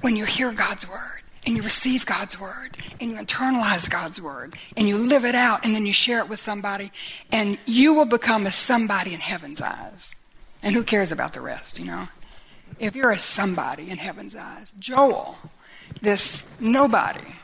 when 0.02 0.16
you 0.16 0.26
hear 0.26 0.52
God's 0.52 0.88
word 0.88 1.22
and 1.46 1.56
you 1.56 1.64
receive 1.64 2.06
God's 2.06 2.40
word 2.40 2.78
and 3.00 3.12
you 3.12 3.18
internalize 3.18 3.90
God's 3.90 4.22
word 4.22 4.56
and 4.76 4.88
you 4.88 4.98
live 4.98 5.26
it 5.26 5.36
out 5.36 5.66
and 5.66 5.76
then 5.76 5.86
you 5.86 5.94
share 5.94 6.20
it 6.20 6.30
with 6.30 6.40
somebody 6.40 6.92
and 7.32 7.58
you 7.66 7.94
will 7.94 8.06
become 8.06 8.46
a 8.46 8.52
somebody 8.52 9.14
in 9.14 9.20
heaven's 9.20 9.62
eyes. 9.62 10.14
And 10.64 10.76
who 10.76 10.84
cares 10.84 11.12
about 11.12 11.34
the 11.34 11.42
rest, 11.42 11.80
you 11.80 11.86
know? 11.86 12.06
If 12.80 12.96
you're 12.96 13.12
a 13.12 13.20
somebody 13.20 13.90
in 13.90 13.98
heaven's 13.98 14.36
eyes, 14.36 14.66
Joel, 14.80 15.38
this 16.02 16.44
nobody, 16.60 17.36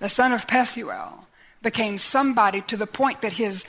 the 0.00 0.08
son 0.08 0.32
of 0.32 0.46
Pethuel, 0.46 1.24
became 1.62 1.98
somebody 1.98 2.60
to 2.62 2.76
the 2.76 2.86
point 2.86 3.22
that 3.22 3.32
his 3.32 3.64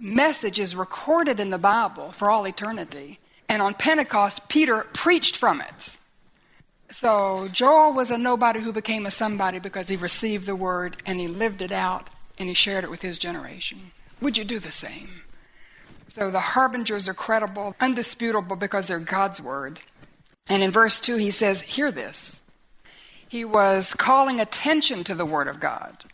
message 0.00 0.58
is 0.58 0.74
recorded 0.74 1.40
in 1.40 1.50
the 1.50 1.58
Bible 1.58 2.12
for 2.12 2.30
all 2.30 2.46
eternity. 2.46 3.18
And 3.48 3.60
on 3.60 3.74
Pentecost, 3.74 4.48
Peter 4.48 4.86
preached 4.92 5.36
from 5.36 5.60
it. 5.60 5.98
So 6.90 7.48
Joel 7.52 7.92
was 7.92 8.10
a 8.10 8.18
nobody 8.18 8.60
who 8.60 8.72
became 8.72 9.06
a 9.06 9.10
somebody 9.10 9.58
because 9.58 9.88
he 9.88 9.96
received 9.96 10.46
the 10.46 10.56
word 10.56 10.96
and 11.04 11.20
he 11.20 11.28
lived 11.28 11.62
it 11.62 11.72
out 11.72 12.08
and 12.38 12.48
he 12.48 12.54
shared 12.54 12.84
it 12.84 12.90
with 12.90 13.02
his 13.02 13.18
generation. 13.18 13.92
would 14.20 14.38
you 14.38 14.44
do 14.44 14.58
the 14.58 14.72
same? 14.72 15.22
So 16.08 16.30
the 16.30 16.40
harbingers 16.40 17.08
are 17.08 17.14
credible, 17.14 17.76
undisputable 17.80 18.56
because 18.56 18.86
they're 18.86 18.98
God's 18.98 19.42
word. 19.42 19.82
And 20.48 20.62
in 20.62 20.70
verse 20.70 20.98
2, 20.98 21.16
he 21.16 21.30
says, 21.30 21.60
Hear 21.60 21.92
this. 21.92 22.40
He 23.28 23.44
was 23.44 23.92
calling 23.92 24.40
attention 24.40 25.04
to 25.04 25.14
the 25.14 25.26
word 25.26 25.48
of 25.48 25.60
God. 25.60 26.04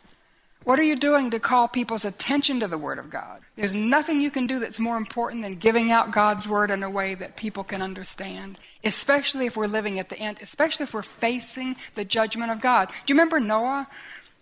What 0.65 0.79
are 0.79 0.85
you 0.85 0.97
doing 0.97 1.31
to 1.31 1.39
call 1.39 1.69
people's 1.69 2.07
attention 2.07 2.61
to 2.61 2.69
the 2.69 2.79
Word 2.79 2.99
of 2.99 3.11
God? 3.11 3.43
There's 3.55 3.75
nothing 3.75 4.23
you 4.23 4.31
can 4.31 4.47
do 4.47 4.59
that's 4.59 4.81
more 4.81 4.97
important 4.97 5.43
than 5.43 5.57
giving 5.57 5.93
out 5.93 6.11
God's 6.11 6.49
Word 6.49 6.71
in 6.71 6.83
a 6.83 6.89
way 6.89 7.15
that 7.15 7.37
people 7.37 7.65
can 7.65 7.83
understand, 7.83 8.59
especially 8.83 9.45
if 9.45 9.59
we're 9.59 9.67
living 9.67 9.99
at 9.99 10.09
the 10.09 10.19
end, 10.19 10.39
especially 10.41 10.85
if 10.85 10.95
we're 10.95 11.03
facing 11.03 11.77
the 11.97 12.05
judgment 12.05 12.51
of 12.51 12.63
God. 12.63 12.89
Do 12.89 13.13
you 13.13 13.15
remember 13.15 13.41
Noah? 13.41 13.87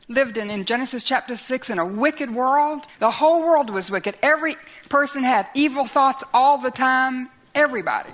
Lived 0.09 0.37
in, 0.37 0.50
in 0.50 0.64
Genesis 0.64 1.02
chapter 1.02 1.35
6 1.35 1.71
in 1.71 1.79
a 1.79 1.87
wicked 1.87 2.33
world. 2.33 2.87
The 3.00 3.11
whole 3.11 3.41
world 3.41 3.71
was 3.71 3.91
wicked. 3.91 4.14
Every 4.23 4.57
person 4.88 5.25
had 5.25 5.49
evil 5.55 5.87
thoughts 5.87 6.23
all 6.33 6.59
the 6.59 6.71
time. 6.71 7.31
Everybody. 7.55 8.12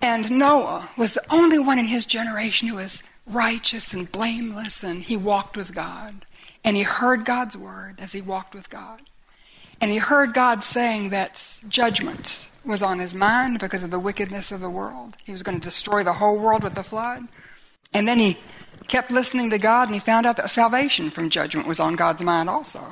And 0.00 0.30
Noah 0.30 0.90
was 0.96 1.14
the 1.14 1.24
only 1.32 1.58
one 1.58 1.78
in 1.78 1.86
his 1.86 2.06
generation 2.06 2.68
who 2.68 2.76
was 2.76 3.02
righteous 3.26 3.94
and 3.94 4.10
blameless, 4.10 4.82
and 4.82 5.02
he 5.02 5.16
walked 5.16 5.56
with 5.56 5.74
God. 5.74 6.26
And 6.64 6.76
he 6.76 6.82
heard 6.82 7.24
God's 7.24 7.56
word 7.56 7.96
as 8.00 8.12
he 8.12 8.22
walked 8.22 8.54
with 8.54 8.70
God. 8.70 9.02
And 9.80 9.90
he 9.90 9.98
heard 9.98 10.32
God 10.32 10.64
saying 10.64 11.10
that 11.10 11.58
judgment 11.68 12.44
was 12.64 12.82
on 12.82 12.98
his 12.98 13.14
mind 13.14 13.58
because 13.58 13.82
of 13.82 13.90
the 13.90 13.98
wickedness 13.98 14.50
of 14.50 14.60
the 14.60 14.70
world. 14.70 15.16
He 15.24 15.32
was 15.32 15.42
going 15.42 15.60
to 15.60 15.64
destroy 15.64 16.02
the 16.02 16.14
whole 16.14 16.38
world 16.38 16.62
with 16.62 16.74
the 16.74 16.82
flood. 16.82 17.28
And 17.92 18.08
then 18.08 18.18
he 18.18 18.38
kept 18.88 19.10
listening 19.10 19.50
to 19.50 19.58
God 19.58 19.88
and 19.88 19.94
he 19.94 20.00
found 20.00 20.26
out 20.26 20.36
that 20.38 20.50
salvation 20.50 21.10
from 21.10 21.30
judgment 21.30 21.68
was 21.68 21.80
on 21.80 21.96
God's 21.96 22.22
mind 22.22 22.48
also. 22.48 22.88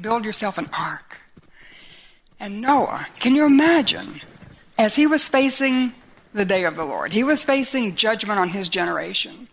Build 0.00 0.24
yourself 0.24 0.56
an 0.56 0.70
ark. 0.78 1.20
And 2.38 2.62
Noah, 2.62 3.06
can 3.18 3.34
you 3.34 3.44
imagine, 3.44 4.22
as 4.78 4.96
he 4.96 5.06
was 5.06 5.28
facing 5.28 5.92
the 6.32 6.44
day 6.46 6.64
of 6.64 6.76
the 6.76 6.84
Lord, 6.84 7.12
he 7.12 7.22
was 7.22 7.44
facing 7.44 7.96
judgment 7.96 8.38
on 8.38 8.48
his 8.48 8.68
generation. 8.68 9.48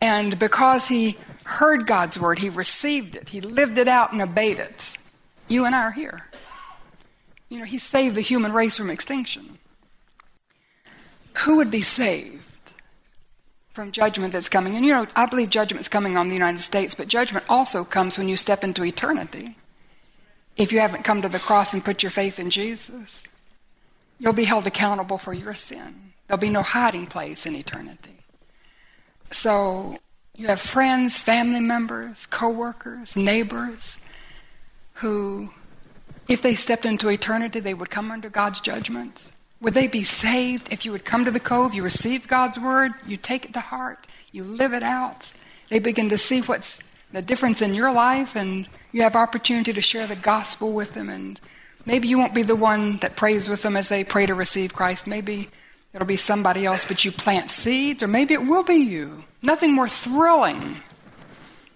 And 0.00 0.38
because 0.38 0.88
he 0.88 1.18
heard 1.44 1.86
God's 1.86 2.18
word, 2.18 2.38
he 2.38 2.48
received 2.48 3.16
it, 3.16 3.28
he 3.28 3.40
lived 3.40 3.78
it 3.78 3.88
out 3.88 4.12
and 4.12 4.20
obeyed 4.22 4.58
it. 4.58 4.96
You 5.48 5.64
and 5.64 5.74
I 5.74 5.82
are 5.84 5.90
here. 5.90 6.28
You 7.48 7.58
know, 7.58 7.64
he 7.64 7.78
saved 7.78 8.14
the 8.14 8.22
human 8.22 8.52
race 8.52 8.76
from 8.76 8.90
extinction. 8.90 9.58
Who 11.38 11.56
would 11.56 11.70
be 11.70 11.82
saved 11.82 12.72
from 13.70 13.92
judgment 13.92 14.32
that's 14.32 14.48
coming? 14.48 14.76
And 14.76 14.86
you 14.86 14.94
know, 14.94 15.06
I 15.14 15.26
believe 15.26 15.50
judgment's 15.50 15.88
coming 15.88 16.16
on 16.16 16.28
the 16.28 16.34
United 16.34 16.60
States, 16.60 16.94
but 16.94 17.08
judgment 17.08 17.44
also 17.48 17.84
comes 17.84 18.16
when 18.16 18.28
you 18.28 18.36
step 18.36 18.64
into 18.64 18.84
eternity. 18.84 19.56
If 20.56 20.72
you 20.72 20.80
haven't 20.80 21.04
come 21.04 21.22
to 21.22 21.28
the 21.28 21.38
cross 21.38 21.72
and 21.74 21.84
put 21.84 22.02
your 22.02 22.10
faith 22.10 22.38
in 22.38 22.50
Jesus, 22.50 23.22
you'll 24.18 24.32
be 24.32 24.44
held 24.44 24.66
accountable 24.66 25.18
for 25.18 25.32
your 25.32 25.54
sin. 25.54 26.12
There'll 26.26 26.40
be 26.40 26.50
no 26.50 26.62
hiding 26.62 27.06
place 27.06 27.46
in 27.46 27.56
eternity. 27.56 28.20
So 29.30 29.98
you 30.36 30.46
have 30.46 30.60
friends, 30.60 31.20
family 31.20 31.60
members, 31.60 32.26
coworkers, 32.26 33.16
neighbors 33.16 33.98
who, 34.94 35.50
if 36.28 36.42
they 36.42 36.54
stepped 36.54 36.86
into 36.86 37.08
eternity, 37.08 37.60
they 37.60 37.74
would 37.74 37.90
come 37.90 38.10
under 38.10 38.28
God's 38.28 38.60
judgment. 38.60 39.30
Would 39.60 39.74
they 39.74 39.86
be 39.86 40.04
saved 40.04 40.72
if 40.72 40.84
you 40.84 40.92
would 40.92 41.04
come 41.04 41.24
to 41.24 41.30
the 41.30 41.40
cove, 41.40 41.74
you 41.74 41.82
receive 41.82 42.26
God's 42.26 42.58
word, 42.58 42.92
you 43.06 43.16
take 43.16 43.44
it 43.44 43.54
to 43.54 43.60
heart, 43.60 44.06
you 44.32 44.42
live 44.42 44.72
it 44.72 44.82
out? 44.82 45.30
They 45.70 45.78
begin 45.78 46.08
to 46.08 46.18
see 46.18 46.40
what's 46.40 46.78
the 47.12 47.22
difference 47.22 47.62
in 47.62 47.74
your 47.74 47.92
life, 47.92 48.34
and 48.34 48.66
you 48.90 49.02
have 49.02 49.14
opportunity 49.14 49.72
to 49.72 49.82
share 49.82 50.06
the 50.06 50.16
gospel 50.16 50.72
with 50.72 50.94
them. 50.94 51.08
And 51.08 51.38
maybe 51.86 52.08
you 52.08 52.18
won't 52.18 52.34
be 52.34 52.42
the 52.42 52.56
one 52.56 52.96
that 52.98 53.16
prays 53.16 53.48
with 53.48 53.62
them 53.62 53.76
as 53.76 53.88
they 53.88 54.02
pray 54.02 54.26
to 54.26 54.34
receive 54.34 54.74
Christ. 54.74 55.06
Maybe 55.06 55.50
It'll 55.94 56.06
be 56.06 56.16
somebody 56.16 56.64
else, 56.64 56.84
but 56.84 57.04
you 57.04 57.12
plant 57.12 57.50
seeds, 57.50 58.02
or 58.02 58.08
maybe 58.08 58.34
it 58.34 58.46
will 58.46 58.62
be 58.62 58.76
you. 58.76 59.24
Nothing 59.42 59.72
more 59.72 59.88
thrilling 59.88 60.76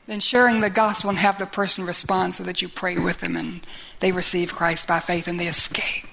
than 0.06 0.20
sharing 0.20 0.60
the 0.60 0.70
gospel 0.70 1.10
and 1.10 1.18
have 1.18 1.38
the 1.38 1.46
person 1.46 1.84
respond 1.84 2.34
so 2.34 2.44
that 2.44 2.62
you 2.62 2.68
pray 2.68 2.96
with 2.96 3.18
them 3.18 3.36
and 3.36 3.60
they 3.98 4.12
receive 4.12 4.54
Christ 4.54 4.86
by 4.86 5.00
faith 5.00 5.26
and 5.26 5.38
they 5.38 5.48
escape 5.48 6.06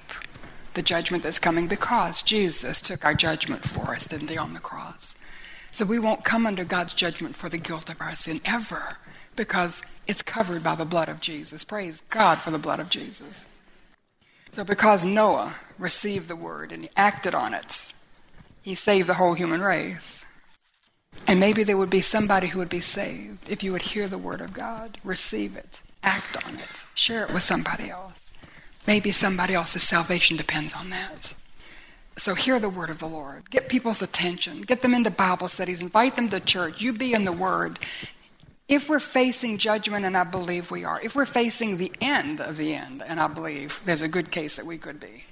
the 0.73 0.81
judgment 0.81 1.21
that's 1.21 1.39
coming 1.39 1.67
because 1.67 2.23
Jesus 2.23 2.81
took 2.81 3.05
our 3.05 3.13
judgment 3.13 3.63
for 3.63 3.93
us, 3.95 4.07
didn't 4.07 4.29
he, 4.29 4.37
on 4.37 4.53
the 4.53 4.59
cross? 4.59 5.13
So 5.71 5.85
we 5.85 5.99
won't 5.99 6.23
come 6.23 6.45
under 6.45 6.63
God's 6.63 6.93
judgment 6.93 7.35
for 7.35 7.49
the 7.49 7.57
guilt 7.57 7.89
of 7.89 8.01
our 8.01 8.15
sin 8.15 8.41
ever 8.45 8.97
because 9.35 9.83
it's 10.07 10.21
covered 10.21 10.63
by 10.63 10.75
the 10.75 10.85
blood 10.85 11.09
of 11.09 11.21
Jesus. 11.21 11.63
Praise 11.63 12.01
God 12.09 12.39
for 12.39 12.51
the 12.51 12.59
blood 12.59 12.79
of 12.79 12.89
Jesus. 12.89 13.47
So 14.51 14.63
because 14.63 15.05
Noah 15.05 15.55
received 15.77 16.27
the 16.27 16.35
word 16.35 16.71
and 16.71 16.83
he 16.83 16.89
acted 16.95 17.33
on 17.33 17.53
it, 17.53 17.87
he 18.61 18.75
saved 18.75 19.09
the 19.09 19.15
whole 19.15 19.33
human 19.33 19.61
race. 19.61 20.22
And 21.25 21.39
maybe 21.39 21.63
there 21.63 21.77
would 21.77 21.89
be 21.89 22.01
somebody 22.01 22.47
who 22.47 22.59
would 22.59 22.69
be 22.69 22.81
saved 22.81 23.49
if 23.49 23.63
you 23.63 23.71
would 23.71 23.81
hear 23.81 24.07
the 24.07 24.17
word 24.17 24.41
of 24.41 24.53
God, 24.53 24.99
receive 25.03 25.55
it, 25.55 25.81
act 26.03 26.45
on 26.45 26.55
it, 26.55 26.83
share 26.93 27.23
it 27.23 27.33
with 27.33 27.43
somebody 27.43 27.89
else. 27.89 28.13
Maybe 28.85 29.11
somebody 29.13 29.53
else's 29.53 29.83
salvation 29.83 30.35
depends 30.35 30.73
on 30.73 30.89
that. 30.89 31.33
So 32.17 32.35
hear 32.35 32.59
the 32.59 32.69
word 32.69 32.89
of 32.89 32.99
the 32.99 33.07
Lord. 33.07 33.49
Get 33.49 33.69
people's 33.69 34.01
attention. 34.01 34.61
Get 34.61 34.81
them 34.81 34.93
into 34.93 35.09
Bible 35.09 35.47
studies. 35.47 35.81
Invite 35.81 36.15
them 36.15 36.29
to 36.29 36.39
church. 36.39 36.81
You 36.81 36.93
be 36.93 37.13
in 37.13 37.23
the 37.23 37.31
word. 37.31 37.79
If 38.67 38.89
we're 38.89 38.99
facing 38.99 39.57
judgment, 39.57 40.05
and 40.05 40.15
I 40.15 40.23
believe 40.23 40.71
we 40.71 40.83
are, 40.83 41.01
if 41.01 41.15
we're 41.15 41.25
facing 41.25 41.77
the 41.77 41.91
end 42.01 42.39
of 42.39 42.57
the 42.57 42.73
end, 42.73 43.03
and 43.05 43.19
I 43.19 43.27
believe 43.27 43.79
there's 43.85 44.01
a 44.01 44.07
good 44.07 44.29
case 44.29 44.57
that 44.57 44.65
we 44.65 44.77
could 44.77 44.99
be, 44.99 45.23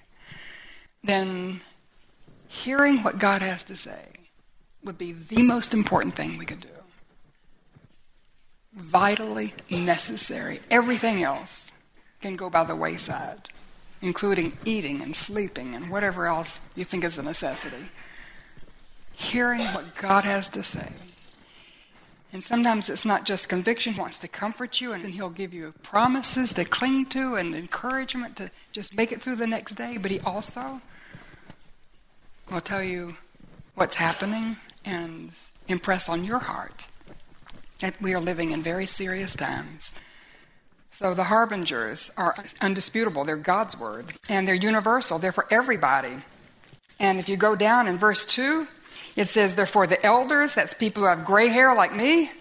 then 1.04 1.62
hearing 2.48 3.04
what 3.04 3.20
God 3.20 3.42
has 3.42 3.64
to 3.64 3.78
say 3.78 4.21
would 4.84 4.98
be 4.98 5.12
the 5.12 5.44
most 5.44 5.74
important 5.74 6.16
thing 6.16 6.38
we 6.38 6.46
could 6.46 6.62
do. 6.62 6.68
Vitally 8.74 9.54
necessary. 9.70 10.60
Everything 10.70 11.24
else 11.24 11.72
can 12.22 12.36
go 12.36 12.50
by 12.50 12.64
the 12.64 12.76
wayside, 12.76 13.50
including 14.02 14.58
eating 14.66 15.02
and 15.02 15.16
sleeping 15.16 15.76
and 15.76 15.90
whatever 15.90 16.28
else 16.28 16.60
you 16.76 16.84
think 16.84 17.04
is 17.04 17.18
a 17.18 17.24
necessity. 17.24 17.90
Hearing 19.14 19.64
what 19.68 19.96
God 19.96 20.24
has 20.24 20.50
to 20.50 20.64
say. 20.64 20.88
And 22.34 22.42
sometimes 22.42 22.88
it's 22.88 23.04
not 23.04 23.26
just 23.26 23.50
conviction, 23.50 23.94
He 23.94 24.00
wants 24.00 24.20
to 24.20 24.28
comfort 24.28 24.80
you, 24.80 24.94
and 24.94 25.04
He'll 25.06 25.30
give 25.30 25.54
you 25.54 25.74
promises 25.84 26.54
to 26.54 26.64
cling 26.64 27.08
to 27.08 27.36
and 27.36 27.54
encouragement 27.54 28.38
to 28.38 28.50
just 28.72 28.96
make 28.96 29.12
it 29.12 29.22
through 29.22 29.36
the 29.36 29.48
next 29.48 29.76
day, 29.76 29.98
but 29.98 30.12
He 30.12 30.22
also 30.22 30.80
will 32.50 32.62
tell 32.62 32.82
you 32.82 33.18
what's 33.76 33.96
happening 33.96 34.56
and 34.86 35.32
impress 35.68 36.10
on 36.10 36.24
your 36.24 36.40
heart 36.40 36.88
that 37.80 38.00
we 38.02 38.14
are 38.14 38.20
living 38.20 38.52
in 38.52 38.62
very 38.62 38.86
serious 38.86 39.36
times. 39.36 39.94
So 40.92 41.14
the 41.14 41.24
harbingers 41.24 42.12
are 42.18 42.36
undisputable. 42.60 43.26
They're 43.26 43.38
God's 43.38 43.78
word, 43.78 44.14
and 44.30 44.48
they're 44.48 44.56
universal. 44.56 45.18
They're 45.18 45.32
for 45.32 45.48
everybody. 45.50 46.18
And 47.00 47.20
if 47.20 47.28
you 47.28 47.38
go 47.38 47.56
down 47.56 47.88
in 47.88 47.98
verse 47.98 48.24
2, 48.26 48.68
it 49.16 49.30
says, 49.30 49.56
They're 49.56 49.66
for 49.66 49.88
the 49.88 50.04
elders, 50.06 50.54
that's 50.54 50.74
people 50.74 51.04
who 51.04 51.10
have 51.10 51.26
gray 51.26 51.48
hair 51.48 51.74
like 51.74 51.96
me. 51.96 52.32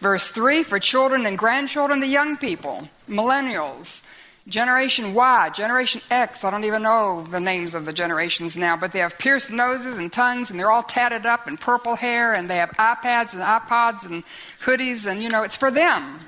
Verse 0.00 0.30
3, 0.30 0.62
for 0.62 0.78
children 0.78 1.26
and 1.26 1.36
grandchildren, 1.36 2.00
the 2.00 2.06
young 2.06 2.36
people, 2.36 2.88
millennials, 3.08 4.02
Generation 4.46 5.14
Y, 5.14 5.50
Generation 5.54 6.02
X, 6.10 6.44
I 6.44 6.50
don't 6.50 6.64
even 6.64 6.82
know 6.82 7.26
the 7.30 7.40
names 7.40 7.74
of 7.74 7.86
the 7.86 7.94
generations 7.94 8.58
now, 8.58 8.76
but 8.76 8.92
they 8.92 8.98
have 8.98 9.18
pierced 9.18 9.50
noses 9.50 9.96
and 9.96 10.12
tongues 10.12 10.50
and 10.50 10.60
they're 10.60 10.70
all 10.70 10.82
tatted 10.82 11.24
up 11.24 11.46
and 11.46 11.58
purple 11.58 11.96
hair 11.96 12.34
and 12.34 12.48
they 12.50 12.58
have 12.58 12.70
iPads 12.72 13.32
and 13.32 13.42
iPods 13.42 14.04
and 14.04 14.22
hoodies 14.62 15.06
and, 15.06 15.22
you 15.22 15.30
know, 15.30 15.42
it's 15.42 15.56
for 15.56 15.70
them. 15.70 16.20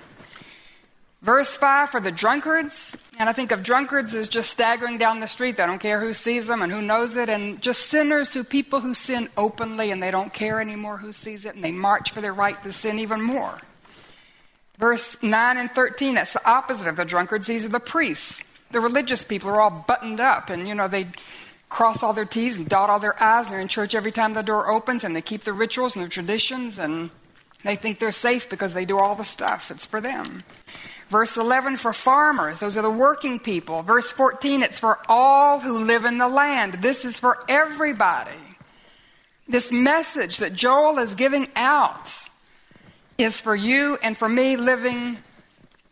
Verse 1.20 1.56
5 1.56 1.90
for 1.90 2.00
the 2.00 2.12
drunkards, 2.12 2.96
and 3.18 3.28
I 3.28 3.32
think 3.32 3.50
of 3.50 3.62
drunkards 3.62 4.14
as 4.14 4.28
just 4.28 4.50
staggering 4.50 4.96
down 4.96 5.20
the 5.20 5.26
street. 5.26 5.56
They 5.56 5.66
don't 5.66 5.80
care 5.80 6.00
who 6.00 6.12
sees 6.12 6.46
them 6.46 6.62
and 6.62 6.70
who 6.70 6.80
knows 6.80 7.16
it, 7.16 7.28
and 7.28 7.61
just 7.61 7.87
sinners 7.87 8.32
who 8.32 8.44
people 8.44 8.80
who 8.80 8.94
sin 8.94 9.28
openly 9.37 9.90
and 9.90 10.02
they 10.02 10.11
don't 10.11 10.32
care 10.32 10.61
anymore 10.61 10.99
who 10.99 11.12
sees 11.12 11.44
it 11.44 11.54
and 11.54 11.64
they 11.64 11.73
march 11.73 12.12
for 12.12 12.20
their 12.20 12.35
right 12.35 12.62
to 12.62 12.73
sin 12.73 12.99
even 12.99 13.20
more. 13.20 13.58
Verse 14.78 15.16
9 15.23 15.56
and 15.56 15.71
13, 15.71 16.14
that's 16.14 16.33
the 16.33 16.49
opposite 16.49 16.88
of 16.88 16.97
the 16.97 17.04
drunkards. 17.04 17.47
These 17.47 17.64
are 17.66 17.71
the 17.71 17.80
priests. 17.80 18.42
The 18.71 18.80
religious 18.80 19.25
people 19.25 19.50
are 19.50 19.61
all 19.61 19.85
buttoned 19.87 20.21
up, 20.21 20.50
and, 20.50 20.68
you 20.68 20.75
know, 20.75 20.88
they 20.88 21.09
cross 21.68 22.02
all 22.02 22.12
their 22.12 22.25
T's 22.25 22.56
and 22.56 22.68
dot 22.68 22.90
all 22.90 22.99
their 22.99 23.21
I's, 23.23 23.47
and 23.47 23.54
they're 23.54 23.61
in 23.61 23.68
church 23.68 23.95
every 23.95 24.12
time 24.12 24.35
the 24.35 24.42
door 24.42 24.71
opens, 24.71 25.04
and 25.04 25.14
they 25.14 25.23
keep 25.23 25.45
the 25.45 25.52
rituals 25.52 25.97
and 25.97 26.04
the 26.04 26.09
traditions, 26.09 26.78
and 26.78 27.11
they 27.64 27.76
think 27.76 27.99
they're 27.99 28.12
safe 28.12 28.49
because 28.49 28.75
they 28.75 28.85
do 28.85 28.99
all 28.99 29.14
the 29.14 29.25
stuff. 29.25 29.71
It's 29.71 29.87
for 29.87 30.00
them. 30.00 30.42
Verse 31.09 31.37
11 31.37 31.76
for 31.76 31.92
farmers, 31.92 32.59
those 32.59 32.76
are 32.76 32.83
the 32.83 32.90
working 32.90 33.38
people. 33.38 33.83
Verse 33.83 34.11
14, 34.11 34.62
it's 34.62 34.80
for 34.80 34.99
all 35.09 35.61
who 35.61 35.78
live 35.78 36.04
in 36.04 36.18
the 36.18 36.28
land. 36.28 36.75
This 36.75 37.04
is 37.04 37.21
for 37.21 37.45
everybody. 37.49 38.33
This 39.49 39.71
message 39.71 40.38
that 40.38 40.52
Joel 40.52 40.99
is 40.99 41.14
giving 41.14 41.49
out 41.54 42.12
is 43.18 43.40
for 43.40 43.54
you 43.54 43.99
and 44.02 44.16
for 44.16 44.28
me 44.28 44.56
living 44.56 45.18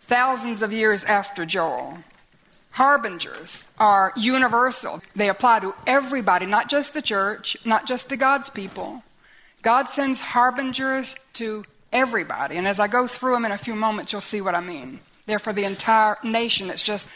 thousands 0.02 0.62
of 0.62 0.72
years 0.72 1.04
after 1.04 1.46
Joel. 1.46 1.98
Harbingers 2.70 3.64
are 3.78 4.12
universal. 4.16 5.00
They 5.14 5.28
apply 5.28 5.60
to 5.60 5.74
everybody, 5.86 6.46
not 6.46 6.68
just 6.68 6.92
the 6.92 7.02
church, 7.02 7.56
not 7.64 7.86
just 7.86 8.08
to 8.08 8.16
God's 8.16 8.50
people. 8.50 9.02
God 9.62 9.88
sends 9.88 10.20
harbingers 10.20 11.14
to 11.34 11.64
everybody. 11.92 12.56
And 12.56 12.66
as 12.66 12.80
I 12.80 12.88
go 12.88 13.06
through 13.06 13.34
them 13.34 13.44
in 13.44 13.52
a 13.52 13.58
few 13.58 13.74
moments, 13.74 14.12
you'll 14.12 14.20
see 14.20 14.40
what 14.40 14.54
I 14.54 14.60
mean. 14.60 15.00
They're 15.26 15.38
for 15.38 15.52
the 15.52 15.64
entire 15.64 16.18
nation. 16.22 16.68
It's 16.68 16.82
just, 16.82 17.08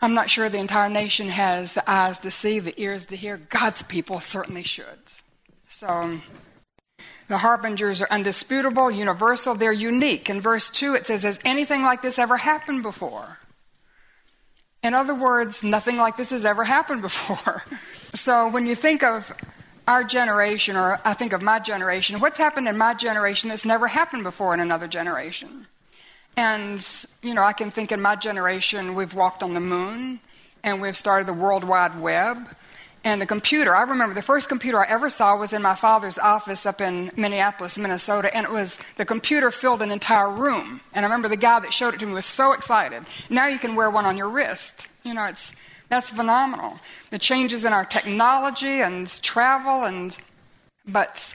I'm 0.00 0.14
not 0.14 0.30
sure 0.30 0.48
the 0.48 0.58
entire 0.58 0.90
nation 0.90 1.28
has 1.28 1.72
the 1.72 1.90
eyes 1.90 2.18
to 2.20 2.30
see, 2.30 2.60
the 2.60 2.78
ears 2.80 3.06
to 3.06 3.16
hear. 3.16 3.38
God's 3.38 3.82
people 3.82 4.20
certainly 4.20 4.62
should. 4.62 5.02
So, 5.68 6.20
the 7.30 7.38
harbingers 7.38 8.02
are 8.02 8.08
undisputable, 8.10 8.90
universal, 8.90 9.54
they're 9.54 9.72
unique. 9.72 10.28
In 10.28 10.40
verse 10.40 10.68
2, 10.68 10.94
it 10.94 11.06
says, 11.06 11.22
Has 11.22 11.38
anything 11.44 11.82
like 11.82 12.02
this 12.02 12.18
ever 12.18 12.36
happened 12.36 12.82
before? 12.82 13.38
In 14.82 14.94
other 14.94 15.14
words, 15.14 15.62
nothing 15.62 15.96
like 15.96 16.16
this 16.16 16.30
has 16.30 16.44
ever 16.44 16.64
happened 16.64 17.02
before. 17.02 17.62
so, 18.14 18.48
when 18.48 18.66
you 18.66 18.74
think 18.74 19.04
of 19.04 19.32
our 19.86 20.02
generation, 20.02 20.76
or 20.76 21.00
I 21.04 21.14
think 21.14 21.32
of 21.32 21.40
my 21.40 21.60
generation, 21.60 22.18
what's 22.18 22.36
happened 22.38 22.66
in 22.66 22.76
my 22.76 22.94
generation 22.94 23.48
that's 23.48 23.64
never 23.64 23.86
happened 23.86 24.24
before 24.24 24.52
in 24.52 24.58
another 24.58 24.88
generation? 24.88 25.68
And, 26.36 26.84
you 27.22 27.34
know, 27.34 27.44
I 27.44 27.52
can 27.52 27.70
think 27.70 27.92
in 27.92 28.02
my 28.02 28.16
generation, 28.16 28.96
we've 28.96 29.14
walked 29.14 29.44
on 29.44 29.54
the 29.54 29.60
moon 29.60 30.18
and 30.64 30.82
we've 30.82 30.96
started 30.96 31.28
the 31.28 31.32
World 31.32 31.62
Wide 31.62 32.00
Web. 32.00 32.48
And 33.02 33.20
the 33.20 33.26
computer, 33.26 33.74
I 33.74 33.82
remember 33.82 34.14
the 34.14 34.20
first 34.20 34.48
computer 34.48 34.78
I 34.78 34.86
ever 34.88 35.08
saw 35.08 35.36
was 35.36 35.54
in 35.54 35.62
my 35.62 35.74
father's 35.74 36.18
office 36.18 36.66
up 36.66 36.82
in 36.82 37.10
Minneapolis, 37.16 37.78
Minnesota, 37.78 38.34
and 38.36 38.44
it 38.44 38.52
was 38.52 38.78
the 38.98 39.06
computer 39.06 39.50
filled 39.50 39.80
an 39.80 39.90
entire 39.90 40.30
room. 40.30 40.82
And 40.92 41.04
I 41.04 41.08
remember 41.08 41.28
the 41.28 41.36
guy 41.36 41.60
that 41.60 41.72
showed 41.72 41.94
it 41.94 42.00
to 42.00 42.06
me 42.06 42.12
was 42.12 42.26
so 42.26 42.52
excited. 42.52 43.04
Now 43.30 43.46
you 43.46 43.58
can 43.58 43.74
wear 43.74 43.90
one 43.90 44.04
on 44.04 44.18
your 44.18 44.28
wrist. 44.28 44.86
You 45.02 45.14
know, 45.14 45.24
it's 45.24 45.52
that's 45.88 46.10
phenomenal. 46.10 46.78
The 47.10 47.18
changes 47.18 47.64
in 47.64 47.72
our 47.72 47.84
technology 47.84 48.80
and 48.80 49.08
travel 49.22 49.84
and 49.84 50.16
but 50.86 51.34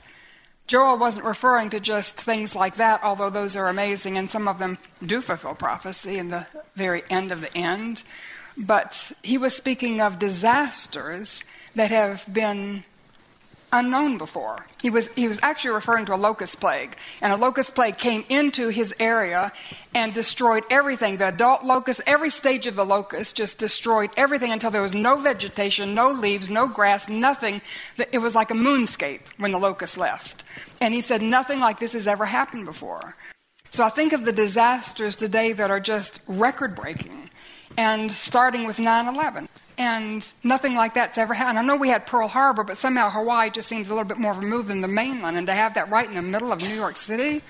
Joel 0.67 0.97
wasn't 0.97 1.25
referring 1.25 1.69
to 1.71 1.79
just 1.79 2.19
things 2.19 2.55
like 2.55 2.75
that, 2.75 3.03
although 3.03 3.29
those 3.29 3.55
are 3.55 3.69
amazing 3.69 4.17
and 4.17 4.29
some 4.29 4.47
of 4.47 4.59
them 4.59 4.77
do 5.05 5.21
fulfill 5.21 5.55
prophecy 5.55 6.17
in 6.17 6.29
the 6.29 6.45
very 6.75 7.03
end 7.09 7.31
of 7.31 7.41
the 7.41 7.55
end. 7.57 8.03
But 8.57 9.11
he 9.21 9.37
was 9.37 9.55
speaking 9.55 9.99
of 9.99 10.19
disasters 10.19 11.43
that 11.75 11.91
have 11.91 12.25
been 12.31 12.83
unknown 13.71 14.17
before. 14.17 14.65
He 14.81 14.89
was, 14.89 15.07
he 15.13 15.27
was 15.27 15.39
actually 15.41 15.73
referring 15.73 16.05
to 16.05 16.13
a 16.13 16.15
locust 16.15 16.59
plague. 16.59 16.95
And 17.21 17.33
a 17.33 17.35
locust 17.35 17.75
plague 17.75 17.97
came 17.97 18.23
into 18.29 18.69
his 18.69 18.93
area 18.99 19.51
and 19.93 20.13
destroyed 20.13 20.63
everything. 20.69 21.17
The 21.17 21.27
adult 21.27 21.63
locust, 21.63 22.01
every 22.07 22.29
stage 22.29 22.67
of 22.67 22.75
the 22.75 22.85
locust, 22.85 23.35
just 23.35 23.57
destroyed 23.57 24.11
everything 24.15 24.51
until 24.51 24.71
there 24.71 24.81
was 24.81 24.93
no 24.93 25.17
vegetation, 25.17 25.93
no 25.93 26.09
leaves, 26.11 26.49
no 26.49 26.67
grass, 26.67 27.09
nothing. 27.09 27.61
It 28.11 28.19
was 28.19 28.35
like 28.35 28.51
a 28.51 28.55
moonscape 28.55 29.21
when 29.37 29.51
the 29.51 29.59
locust 29.59 29.97
left. 29.97 30.43
And 30.79 30.93
he 30.93 31.01
said, 31.01 31.21
nothing 31.21 31.59
like 31.59 31.79
this 31.79 31.93
has 31.93 32.07
ever 32.07 32.25
happened 32.25 32.65
before. 32.65 33.15
So 33.71 33.83
I 33.83 33.89
think 33.89 34.13
of 34.13 34.23
the 34.23 34.31
disasters 34.31 35.17
today 35.17 35.51
that 35.51 35.69
are 35.69 35.81
just 35.81 36.21
record 36.27 36.75
breaking 36.75 37.29
and 37.77 38.09
starting 38.09 38.65
with 38.65 38.79
9 38.79 39.13
11. 39.13 39.49
And 39.77 40.25
nothing 40.43 40.75
like 40.75 40.93
that's 40.93 41.17
ever 41.17 41.33
happened. 41.33 41.59
I 41.59 41.61
know 41.61 41.75
we 41.75 41.89
had 41.89 42.07
Pearl 42.07 42.29
Harbor, 42.29 42.63
but 42.63 42.77
somehow 42.77 43.09
Hawaii 43.09 43.49
just 43.49 43.67
seems 43.67 43.89
a 43.89 43.93
little 43.93 44.07
bit 44.07 44.17
more 44.17 44.33
removed 44.33 44.69
than 44.69 44.81
the 44.81 44.87
mainland. 44.87 45.37
And 45.37 45.47
to 45.47 45.53
have 45.53 45.73
that 45.73 45.89
right 45.89 46.07
in 46.07 46.15
the 46.15 46.21
middle 46.21 46.53
of 46.53 46.59
New 46.59 46.73
York 46.73 46.95
City 46.95 47.41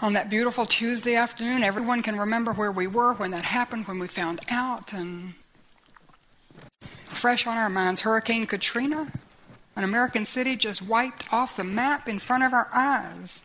on 0.00 0.14
that 0.14 0.30
beautiful 0.30 0.64
Tuesday 0.64 1.14
afternoon, 1.14 1.62
everyone 1.62 2.02
can 2.02 2.18
remember 2.18 2.52
where 2.52 2.72
we 2.72 2.86
were 2.86 3.12
when 3.14 3.32
that 3.32 3.44
happened, 3.44 3.86
when 3.86 3.98
we 3.98 4.08
found 4.08 4.40
out. 4.48 4.94
And 4.94 5.34
fresh 7.08 7.46
on 7.46 7.58
our 7.58 7.70
minds, 7.70 8.00
Hurricane 8.00 8.46
Katrina, 8.46 9.12
an 9.76 9.84
American 9.84 10.24
city 10.24 10.56
just 10.56 10.80
wiped 10.80 11.30
off 11.32 11.56
the 11.56 11.64
map 11.64 12.08
in 12.08 12.18
front 12.18 12.44
of 12.44 12.54
our 12.54 12.68
eyes 12.72 13.42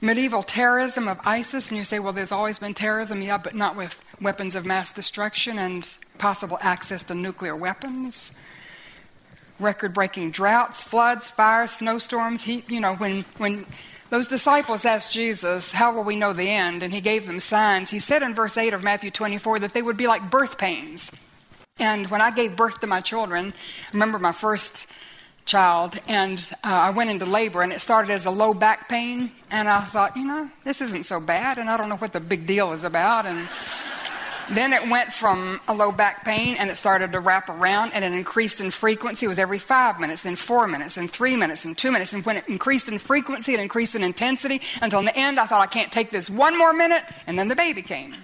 medieval 0.00 0.42
terrorism 0.42 1.08
of 1.08 1.18
ISIS, 1.24 1.70
and 1.70 1.78
you 1.78 1.84
say, 1.84 1.98
well, 1.98 2.12
there's 2.12 2.32
always 2.32 2.58
been 2.58 2.74
terrorism, 2.74 3.22
yeah, 3.22 3.38
but 3.38 3.54
not 3.54 3.76
with 3.76 4.02
weapons 4.20 4.54
of 4.54 4.64
mass 4.64 4.92
destruction 4.92 5.58
and 5.58 5.96
possible 6.18 6.58
access 6.60 7.02
to 7.04 7.14
nuclear 7.14 7.56
weapons. 7.56 8.30
Record 9.60 9.94
breaking 9.94 10.32
droughts, 10.32 10.82
floods, 10.82 11.30
fires, 11.30 11.70
snowstorms, 11.70 12.42
heat. 12.42 12.68
You 12.68 12.80
know, 12.80 12.96
when, 12.96 13.24
when 13.38 13.66
those 14.10 14.28
disciples 14.28 14.84
asked 14.84 15.12
Jesus, 15.12 15.72
How 15.72 15.92
will 15.94 16.04
we 16.04 16.16
know 16.16 16.32
the 16.32 16.50
end? 16.50 16.82
And 16.82 16.92
he 16.92 17.00
gave 17.00 17.26
them 17.26 17.40
signs. 17.40 17.90
He 17.90 18.00
said 18.00 18.22
in 18.22 18.34
verse 18.34 18.56
8 18.56 18.74
of 18.74 18.82
Matthew 18.82 19.10
24 19.10 19.60
that 19.60 19.72
they 19.72 19.82
would 19.82 19.96
be 19.96 20.06
like 20.06 20.30
birth 20.30 20.58
pains. 20.58 21.10
And 21.78 22.08
when 22.08 22.20
I 22.20 22.30
gave 22.30 22.56
birth 22.56 22.80
to 22.80 22.86
my 22.86 23.00
children, 23.00 23.52
I 23.52 23.92
remember 23.92 24.18
my 24.18 24.32
first 24.32 24.86
child, 25.44 25.98
and 26.08 26.38
uh, 26.64 26.88
I 26.88 26.90
went 26.90 27.10
into 27.10 27.26
labor, 27.26 27.62
and 27.62 27.72
it 27.72 27.80
started 27.80 28.10
as 28.10 28.24
a 28.24 28.30
low 28.30 28.54
back 28.54 28.88
pain, 28.88 29.30
and 29.50 29.68
I 29.68 29.80
thought, 29.80 30.16
you 30.16 30.24
know, 30.24 30.50
this 30.64 30.80
isn't 30.80 31.04
so 31.04 31.20
bad, 31.20 31.58
and 31.58 31.68
I 31.68 31.76
don't 31.76 31.88
know 31.88 31.96
what 31.96 32.12
the 32.12 32.20
big 32.20 32.46
deal 32.46 32.72
is 32.72 32.84
about, 32.84 33.26
and 33.26 33.48
then 34.50 34.72
it 34.72 34.88
went 34.88 35.12
from 35.12 35.60
a 35.68 35.74
low 35.74 35.92
back 35.92 36.24
pain, 36.24 36.56
and 36.58 36.70
it 36.70 36.76
started 36.76 37.12
to 37.12 37.20
wrap 37.20 37.48
around, 37.48 37.92
and 37.92 38.04
it 38.04 38.12
increased 38.12 38.60
in 38.60 38.70
frequency. 38.70 39.26
It 39.26 39.28
was 39.28 39.38
every 39.38 39.58
five 39.58 40.00
minutes, 40.00 40.22
then 40.22 40.36
four 40.36 40.66
minutes, 40.66 40.96
then 40.96 41.08
three 41.08 41.36
minutes, 41.36 41.64
and 41.64 41.76
two 41.76 41.92
minutes, 41.92 42.12
and 42.12 42.24
when 42.24 42.36
it 42.36 42.48
increased 42.48 42.88
in 42.88 42.98
frequency, 42.98 43.54
it 43.54 43.60
increased 43.60 43.94
in 43.94 44.02
intensity, 44.02 44.60
until 44.82 45.00
in 45.00 45.04
the 45.06 45.16
end, 45.16 45.38
I 45.38 45.46
thought, 45.46 45.60
I 45.60 45.66
can't 45.66 45.92
take 45.92 46.10
this 46.10 46.28
one 46.28 46.58
more 46.58 46.72
minute, 46.72 47.02
and 47.26 47.38
then 47.38 47.48
the 47.48 47.56
baby 47.56 47.82
came. 47.82 48.14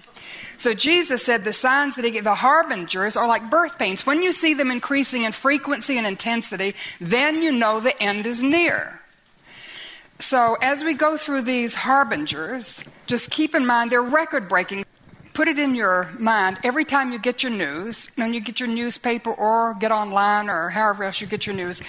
So 0.57 0.75
Jesus 0.75 1.23
said 1.23 1.43
the 1.43 1.53
signs 1.53 1.95
that 1.95 2.05
he 2.05 2.11
gave, 2.11 2.23
the 2.23 2.35
harbingers, 2.35 3.17
are 3.17 3.27
like 3.27 3.49
birth 3.49 3.79
pains. 3.79 4.05
When 4.05 4.21
you 4.21 4.31
see 4.31 4.53
them 4.53 4.69
increasing 4.69 5.23
in 5.23 5.31
frequency 5.31 5.97
and 5.97 6.05
intensity, 6.05 6.75
then 6.99 7.41
you 7.41 7.51
know 7.51 7.79
the 7.79 7.99
end 8.01 8.27
is 8.27 8.43
near. 8.43 8.99
So 10.19 10.55
as 10.61 10.83
we 10.83 10.93
go 10.93 11.17
through 11.17 11.41
these 11.41 11.73
harbingers, 11.73 12.83
just 13.07 13.31
keep 13.31 13.55
in 13.55 13.65
mind 13.65 13.89
they're 13.89 14.03
record 14.03 14.47
breaking. 14.47 14.85
Put 15.33 15.47
it 15.47 15.57
in 15.57 15.75
your 15.75 16.09
mind 16.19 16.59
every 16.63 16.83
time 16.83 17.11
you 17.11 17.19
get 17.19 17.43
your 17.43 17.51
news, 17.51 18.07
when 18.15 18.33
you 18.33 18.41
get 18.41 18.59
your 18.59 18.69
newspaper 18.69 19.31
or 19.31 19.75
get 19.75 19.91
online 19.91 20.49
or 20.49 20.69
however 20.69 21.05
else 21.05 21.21
you 21.21 21.27
get 21.27 21.45
your 21.45 21.55
news, 21.55 21.81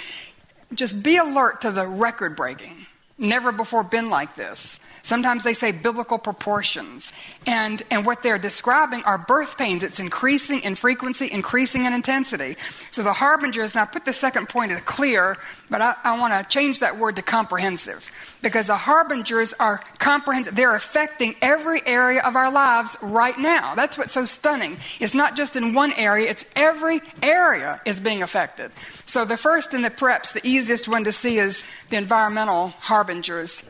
just 0.75 1.03
be 1.03 1.17
alert 1.17 1.63
to 1.63 1.71
the 1.71 1.87
record 1.87 2.37
breaking. 2.37 2.87
Never 3.19 3.53
before 3.53 3.83
been 3.83 4.11
like 4.11 4.37
this. 4.37 4.79
Sometimes 5.03 5.43
they 5.43 5.55
say 5.55 5.73
biblical 5.73 6.19
proportions. 6.19 7.13
And, 7.47 7.83
and 7.91 8.07
what 8.07 8.23
they're 8.23 8.39
describing 8.39 9.03
are 9.03 9.19
birth 9.19 9.59
pains. 9.59 9.83
It's 9.83 9.99
increasing 9.99 10.61
in 10.61 10.77
frequency, 10.77 11.31
increasing 11.31 11.85
in 11.85 11.93
intensity. 11.93 12.57
So 12.91 13.03
the 13.03 13.13
harbingers, 13.13 13.75
and 13.75 13.83
I 13.83 13.85
put 13.85 14.05
the 14.05 14.13
second 14.13 14.49
point 14.49 14.71
as 14.71 14.81
clear, 14.83 15.37
but 15.69 15.83
I, 15.83 15.97
I 16.05 16.19
want 16.19 16.33
to 16.33 16.49
change 16.49 16.81
that 16.81 16.99
word 16.99 17.17
to 17.17 17.23
comprehensive. 17.23 18.09
Because 18.43 18.69
the 18.69 18.77
harbingers 18.77 19.55
are 19.55 19.83
comprehensive. 19.99 20.55
They're 20.55 20.75
affecting 20.75 21.35
every 21.43 21.85
area 21.87 22.23
of 22.23 22.37
our 22.37 22.51
lives 22.51 22.97
right 23.03 23.39
now. 23.39 23.75
That's 23.75 23.99
what's 23.99 24.13
so 24.13 24.25
stunning. 24.25 24.79
It's 25.01 25.15
not 25.15 25.37
just 25.37 25.57
in 25.57 25.75
one 25.75 25.93
area, 25.97 26.31
it's 26.31 26.45
every 26.55 27.01
area 27.23 27.81
is 27.85 28.01
being 28.01 28.23
affected. 28.23 28.71
So 29.05 29.25
the 29.25 29.37
first 29.37 29.75
and 29.75 29.85
the 29.85 29.91
preps, 29.91 30.33
the 30.33 30.47
easiest 30.47 30.89
one 30.89 31.05
to 31.05 31.13
see 31.13 31.39
is 31.39 31.65
the 31.91 31.97
environmental 31.97 32.69
harbingers. 32.69 33.65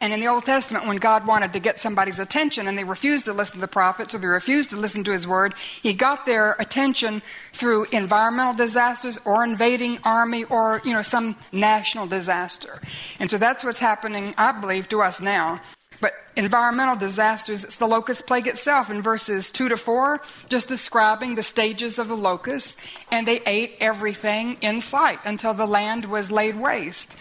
And 0.00 0.12
in 0.12 0.20
the 0.20 0.26
Old 0.26 0.44
Testament, 0.44 0.86
when 0.86 0.98
God 0.98 1.26
wanted 1.26 1.52
to 1.54 1.58
get 1.58 1.80
somebody's 1.80 2.18
attention 2.18 2.68
and 2.68 2.76
they 2.76 2.84
refused 2.84 3.24
to 3.24 3.32
listen 3.32 3.56
to 3.56 3.60
the 3.62 3.68
prophets 3.68 4.14
or 4.14 4.18
they 4.18 4.26
refused 4.26 4.70
to 4.70 4.76
listen 4.76 5.04
to 5.04 5.12
his 5.12 5.26
word, 5.26 5.54
he 5.82 5.94
got 5.94 6.26
their 6.26 6.52
attention 6.58 7.22
through 7.52 7.86
environmental 7.92 8.54
disasters 8.54 9.18
or 9.24 9.42
invading 9.42 9.98
army 10.04 10.44
or, 10.44 10.82
you 10.84 10.92
know, 10.92 11.02
some 11.02 11.36
national 11.50 12.06
disaster. 12.06 12.80
And 13.18 13.30
so 13.30 13.38
that's 13.38 13.64
what's 13.64 13.78
happening, 13.78 14.34
I 14.36 14.52
believe, 14.60 14.88
to 14.90 15.00
us 15.00 15.20
now. 15.20 15.60
But 15.98 16.12
environmental 16.36 16.96
disasters, 16.96 17.64
it's 17.64 17.76
the 17.76 17.86
locust 17.86 18.26
plague 18.26 18.46
itself 18.46 18.90
in 18.90 19.00
verses 19.00 19.50
2 19.50 19.70
to 19.70 19.78
4, 19.78 20.20
just 20.50 20.68
describing 20.68 21.34
the 21.34 21.42
stages 21.42 21.98
of 21.98 22.08
the 22.08 22.16
locust. 22.16 22.76
And 23.10 23.26
they 23.26 23.40
ate 23.46 23.76
everything 23.80 24.58
in 24.60 24.82
sight 24.82 25.20
until 25.24 25.54
the 25.54 25.66
land 25.66 26.04
was 26.04 26.30
laid 26.30 26.56
waste. 26.56 27.16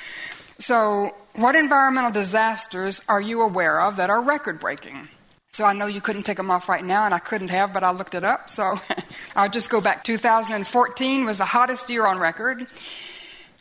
So 0.60 1.16
what 1.36 1.56
environmental 1.56 2.12
disasters 2.12 3.02
are 3.08 3.22
you 3.22 3.42
aware 3.42 3.82
of 3.82 3.98
that 3.98 4.10
are 4.10 4.22
record 4.22 4.60
breaking? 4.60 5.10
So 5.52 5.64
I 5.64 5.74
know 5.74 5.86
you 5.86 6.02
couldn't 6.02 6.24
take 6.24 6.38
them 6.38 6.52
off 6.52 6.68
right 6.68 6.84
now, 6.84 7.06
and 7.06 7.14
I 7.14 7.20
couldn't 7.20 7.48
have, 7.48 7.74
but 7.74 7.84
I 7.84 7.92
looked 7.92 8.14
it 8.14 8.26
up. 8.26 8.50
So 8.50 8.80
I'll 9.36 9.50
just 9.50 9.70
go 9.70 9.80
back. 9.80 10.04
2014 10.04 11.26
was 11.26 11.38
the 11.38 11.46
hottest 11.46 11.90
year 11.90 12.06
on 12.06 12.20
record. 12.20 12.68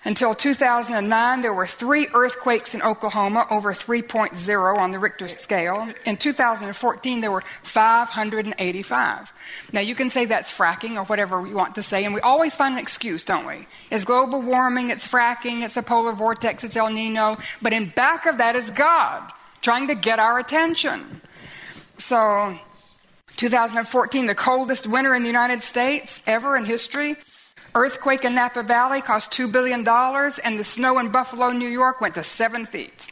Until 0.07 0.35
2009, 0.35 1.40
there 1.40 1.55
were 1.55 1.67
three 1.67 2.09
earthquakes 2.12 2.75
in 2.75 2.83
Oklahoma 2.83 3.47
over 3.51 3.73
3.0 3.73 4.79
on 4.79 4.90
the 4.90 4.99
Richter 4.99 5.29
scale. 5.29 5.88
In 6.05 6.19
2014, 6.19 7.21
there 7.21 7.33
were 7.33 7.43
585. 7.62 9.33
Now, 9.73 9.81
you 9.81 9.95
can 9.95 10.11
say 10.11 10.27
that's 10.27 10.53
fracking 10.53 10.97
or 10.97 11.05
whatever 11.05 11.47
you 11.47 11.55
want 11.55 11.77
to 11.77 11.83
say, 11.83 12.05
and 12.05 12.12
we 12.12 12.21
always 12.21 12.55
find 12.55 12.75
an 12.75 12.81
excuse, 12.81 13.25
don't 13.25 13.47
we? 13.47 13.67
It's 13.90 14.05
global 14.05 14.43
warming, 14.43 14.90
it's 14.90 15.09
fracking, 15.09 15.62
it's 15.62 15.79
a 15.79 15.83
polar 15.83 16.12
vortex, 16.12 16.64
it's 16.64 16.77
El 16.77 16.90
Nino, 16.90 17.38
but 17.62 17.73
in 17.73 17.88
back 17.88 18.27
of 18.27 18.37
that 18.38 18.57
is 18.57 18.71
God 18.71 19.33
trying 19.62 19.88
to 19.88 19.95
get 19.95 20.19
our 20.19 20.38
attention. 20.38 21.23
So, 21.97 22.59
2014, 23.37 24.27
the 24.27 24.35
coldest 24.35 24.87
winter 24.87 25.14
in 25.14 25.23
the 25.23 25.29
United 25.29 25.62
States 25.62 26.21
ever 26.27 26.57
in 26.57 26.67
history. 26.67 27.17
Earthquake 27.76 28.24
in 28.24 28.37
Napa 28.37 28.62
Valley 28.62 29.00
cost 29.00 29.32
$2 29.32 29.50
billion, 29.50 29.87
and 30.44 30.58
the 30.58 30.64
snow 30.64 31.00
in 31.00 31.10
Buffalo, 31.10 31.50
New 31.50 31.68
York 31.68 32.00
went 32.00 32.14
to 32.14 32.22
seven 32.22 32.66
feet. 32.66 33.10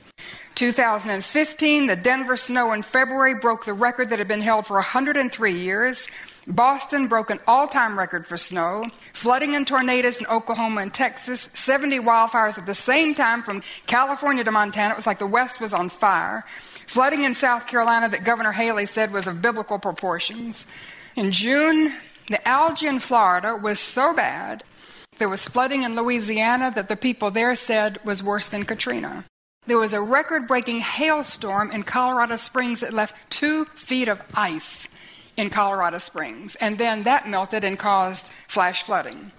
2015, 0.55 1.87
the 1.87 1.97
Denver 1.97 2.37
snow 2.37 2.73
in 2.73 2.83
February 2.83 3.35
broke 3.35 3.65
the 3.65 3.73
record 3.73 4.11
that 4.11 4.21
had 4.21 4.29
been 4.29 4.41
held 4.41 4.67
for 4.67 4.75
103 4.75 5.53
years. 5.53 6.07
Boston 6.47 7.09
broke 7.09 7.31
an 7.31 7.41
all 7.49 7.67
time 7.67 7.99
record 7.99 8.25
for 8.25 8.37
snow. 8.37 8.89
Flooding 9.15 9.57
and 9.57 9.67
tornadoes 9.67 10.21
in 10.21 10.27
Oklahoma 10.27 10.83
and 10.83 10.95
Texas. 10.95 11.49
70 11.55 11.99
wildfires 12.01 12.59
at 12.59 12.67
the 12.67 12.75
same 12.75 13.15
time 13.15 13.43
from 13.43 13.63
California 13.87 14.45
to 14.45 14.53
Montana. 14.53 14.93
It 14.93 14.97
was 14.97 15.07
like 15.07 15.19
the 15.19 15.27
West 15.27 15.61
was 15.61 15.75
on 15.75 15.89
fire. 15.89 16.45
Flooding 16.87 17.25
in 17.25 17.35
South 17.35 17.67
Carolina 17.67 18.09
that 18.11 18.23
Governor 18.23 18.53
Haley 18.53 18.87
said 18.87 19.13
was 19.13 19.27
of 19.27 19.41
biblical 19.41 19.79
proportions. 19.79 20.67
In 21.17 21.33
June, 21.33 21.93
the 22.33 22.47
algae 22.49 22.87
in 22.87 22.99
Florida 22.99 23.57
was 23.57 23.79
so 23.79 24.15
bad, 24.15 24.65
there 25.19 25.29
was 25.29 25.45
flooding 25.45 25.83
in 25.83 25.95
Louisiana 25.95 26.73
that 26.75 26.89
the 26.89 26.97
people 26.97 27.31
there 27.31 27.55
said 27.55 27.99
was 28.05 28.23
worse 28.23 28.49
than 28.49 28.65
Katrina. 28.65 29.25
There 29.67 29.79
was 29.79 29.93
a 29.93 30.01
record 30.01 30.49
breaking 30.49 30.81
hailstorm 30.81 31.71
in 31.71 31.85
Colorado 31.85 32.37
Springs 32.37 32.81
that 32.81 32.93
left 32.93 33.15
two 33.31 33.67
feet 33.77 34.09
of 34.09 34.21
ice 34.35 34.89
in 35.37 35.51
Colorado 35.51 35.99
Springs, 35.99 36.57
and 36.57 36.77
then 36.79 37.05
that 37.05 37.29
melted 37.29 37.63
and 37.63 37.79
caused 37.79 38.33
flash 38.49 38.83
flooding. 38.83 39.31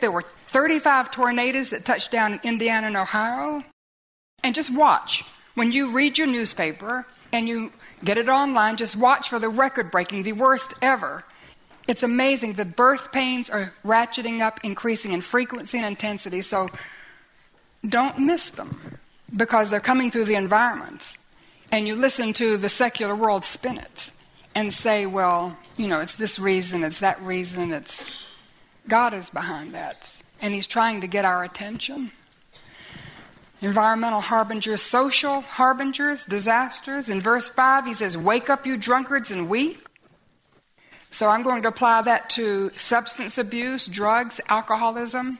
There 0.00 0.12
were 0.12 0.24
35 0.48 1.10
tornadoes 1.10 1.70
that 1.70 1.84
touched 1.84 2.10
down 2.10 2.34
in 2.34 2.40
Indiana 2.44 2.88
and 2.88 2.96
Ohio. 2.96 3.64
And 4.42 4.54
just 4.54 4.72
watch. 4.72 5.24
When 5.54 5.72
you 5.72 5.90
read 5.90 6.18
your 6.18 6.26
newspaper 6.26 7.06
and 7.32 7.48
you 7.48 7.72
get 8.04 8.18
it 8.18 8.28
online, 8.28 8.76
just 8.76 8.96
watch 8.96 9.30
for 9.30 9.38
the 9.38 9.48
record 9.48 9.90
breaking, 9.90 10.22
the 10.22 10.32
worst 10.32 10.74
ever. 10.82 11.24
It's 11.86 12.02
amazing. 12.02 12.54
The 12.54 12.64
birth 12.64 13.12
pains 13.12 13.50
are 13.50 13.72
ratcheting 13.84 14.40
up, 14.40 14.60
increasing 14.64 15.12
in 15.12 15.20
frequency 15.20 15.78
and 15.78 15.86
intensity. 15.86 16.40
So 16.42 16.70
don't 17.86 18.18
miss 18.20 18.50
them 18.50 18.98
because 19.34 19.70
they're 19.70 19.80
coming 19.80 20.10
through 20.10 20.24
the 20.24 20.36
environment. 20.36 21.14
And 21.70 21.86
you 21.86 21.94
listen 21.94 22.32
to 22.34 22.56
the 22.56 22.68
secular 22.68 23.14
world 23.14 23.44
spin 23.44 23.78
it 23.78 24.10
and 24.54 24.72
say, 24.72 25.06
well, 25.06 25.56
you 25.76 25.88
know, 25.88 26.00
it's 26.00 26.14
this 26.14 26.38
reason, 26.38 26.84
it's 26.84 27.00
that 27.00 27.20
reason, 27.22 27.72
it's 27.72 28.08
God 28.88 29.12
is 29.14 29.30
behind 29.30 29.74
that. 29.74 30.12
And 30.40 30.54
He's 30.54 30.66
trying 30.66 31.00
to 31.00 31.06
get 31.06 31.24
our 31.24 31.42
attention. 31.42 32.12
Environmental 33.60 34.20
harbingers, 34.20 34.82
social 34.82 35.40
harbingers, 35.40 36.26
disasters. 36.26 37.08
In 37.08 37.20
verse 37.20 37.48
5, 37.48 37.86
he 37.86 37.94
says, 37.94 38.16
Wake 38.16 38.50
up, 38.50 38.66
you 38.66 38.76
drunkards, 38.76 39.30
and 39.30 39.48
weep. 39.48 39.83
So 41.14 41.28
I'm 41.28 41.44
going 41.44 41.62
to 41.62 41.68
apply 41.68 42.02
that 42.02 42.28
to 42.30 42.72
substance 42.74 43.38
abuse, 43.38 43.86
drugs, 43.86 44.40
alcoholism 44.48 45.38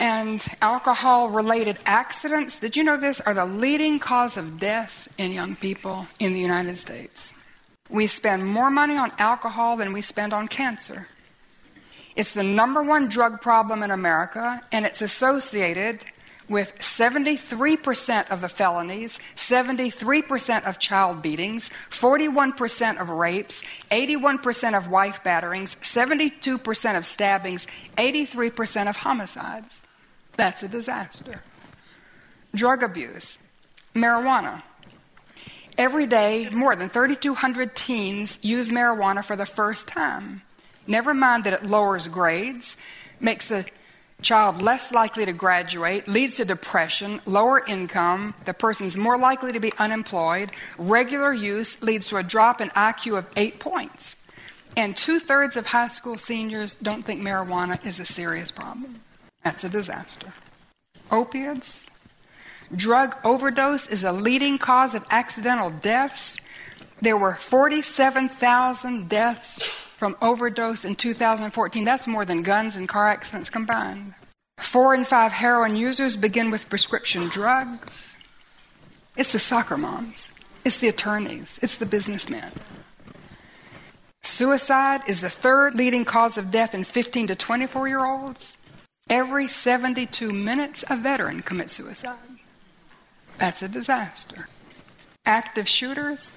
and 0.00 0.44
alcohol 0.60 1.28
related 1.28 1.78
accidents, 1.86 2.58
did 2.58 2.76
you 2.76 2.82
know 2.82 2.96
this, 2.96 3.20
are 3.20 3.32
the 3.32 3.44
leading 3.44 4.00
cause 4.00 4.36
of 4.36 4.58
death 4.58 5.06
in 5.16 5.30
young 5.30 5.54
people 5.54 6.08
in 6.18 6.32
the 6.32 6.40
United 6.40 6.76
States. 6.76 7.32
We 7.88 8.08
spend 8.08 8.44
more 8.44 8.68
money 8.68 8.96
on 8.96 9.12
alcohol 9.16 9.76
than 9.76 9.92
we 9.92 10.02
spend 10.02 10.32
on 10.32 10.48
cancer. 10.48 11.06
It's 12.16 12.34
the 12.34 12.42
number 12.42 12.82
one 12.82 13.08
drug 13.08 13.40
problem 13.40 13.84
in 13.84 13.92
America, 13.92 14.60
and 14.72 14.84
it's 14.84 15.02
associated 15.02 16.04
with 16.50 16.76
73% 16.80 18.28
of 18.30 18.40
the 18.40 18.48
felonies, 18.48 19.20
73% 19.36 20.68
of 20.68 20.80
child 20.80 21.22
beatings, 21.22 21.70
41% 21.90 23.00
of 23.00 23.08
rapes, 23.08 23.62
81% 23.92 24.76
of 24.76 24.88
wife 24.88 25.22
batterings, 25.22 25.76
72% 25.76 26.98
of 26.98 27.06
stabbings, 27.06 27.68
83% 27.96 28.90
of 28.90 28.96
homicides. 28.96 29.80
That's 30.36 30.64
a 30.64 30.68
disaster. 30.68 31.40
Drug 32.52 32.82
abuse, 32.82 33.38
marijuana. 33.94 34.62
Every 35.78 36.06
day, 36.06 36.48
more 36.50 36.74
than 36.74 36.88
3,200 36.88 37.76
teens 37.76 38.40
use 38.42 38.72
marijuana 38.72 39.24
for 39.24 39.36
the 39.36 39.46
first 39.46 39.86
time. 39.86 40.42
Never 40.88 41.14
mind 41.14 41.44
that 41.44 41.52
it 41.52 41.64
lowers 41.64 42.08
grades, 42.08 42.76
makes 43.20 43.52
a 43.52 43.64
child 44.22 44.62
less 44.62 44.92
likely 44.92 45.24
to 45.26 45.32
graduate, 45.32 46.08
leads 46.08 46.36
to 46.36 46.44
depression, 46.44 47.20
lower 47.26 47.64
income, 47.66 48.34
the 48.44 48.54
person's 48.54 48.96
more 48.96 49.18
likely 49.18 49.52
to 49.52 49.60
be 49.60 49.72
unemployed. 49.78 50.50
Regular 50.78 51.32
use 51.32 51.82
leads 51.82 52.08
to 52.08 52.16
a 52.16 52.22
drop 52.22 52.60
in 52.60 52.68
IQ 52.70 53.18
of 53.18 53.30
eight 53.36 53.60
points. 53.60 54.16
And 54.76 54.96
two 54.96 55.18
thirds 55.18 55.56
of 55.56 55.66
high 55.66 55.88
school 55.88 56.16
seniors 56.16 56.74
don't 56.76 57.02
think 57.02 57.20
marijuana 57.20 57.84
is 57.84 57.98
a 57.98 58.06
serious 58.06 58.50
problem. 58.50 59.00
That's 59.42 59.64
a 59.64 59.68
disaster. 59.68 60.32
Opiates. 61.10 61.86
Drug 62.74 63.16
overdose 63.24 63.88
is 63.88 64.04
a 64.04 64.12
leading 64.12 64.58
cause 64.58 64.94
of 64.94 65.04
accidental 65.10 65.70
deaths. 65.70 66.36
There 67.02 67.16
were 67.16 67.34
47,000 67.34 69.08
deaths 69.08 69.68
from 70.00 70.16
overdose 70.22 70.86
in 70.86 70.96
2014. 70.96 71.84
That's 71.84 72.08
more 72.08 72.24
than 72.24 72.42
guns 72.42 72.74
and 72.74 72.88
car 72.88 73.06
accidents 73.08 73.50
combined. 73.50 74.14
Four 74.56 74.94
in 74.94 75.04
five 75.04 75.30
heroin 75.30 75.76
users 75.76 76.16
begin 76.16 76.50
with 76.50 76.70
prescription 76.70 77.28
drugs. 77.28 78.16
It's 79.14 79.32
the 79.32 79.38
soccer 79.38 79.76
moms, 79.76 80.30
it's 80.64 80.78
the 80.78 80.88
attorneys, 80.88 81.58
it's 81.60 81.76
the 81.76 81.84
businessmen. 81.84 82.50
Suicide 84.22 85.02
is 85.06 85.20
the 85.20 85.28
third 85.28 85.74
leading 85.74 86.06
cause 86.06 86.38
of 86.38 86.50
death 86.50 86.74
in 86.74 86.82
15 86.84 87.26
to 87.26 87.34
24 87.34 87.86
year 87.86 88.02
olds. 88.02 88.56
Every 89.10 89.48
72 89.48 90.32
minutes, 90.32 90.82
a 90.88 90.96
veteran 90.96 91.42
commits 91.42 91.74
suicide. 91.74 92.16
That's 93.36 93.60
a 93.60 93.68
disaster. 93.68 94.48
Active 95.26 95.68
shooters, 95.68 96.36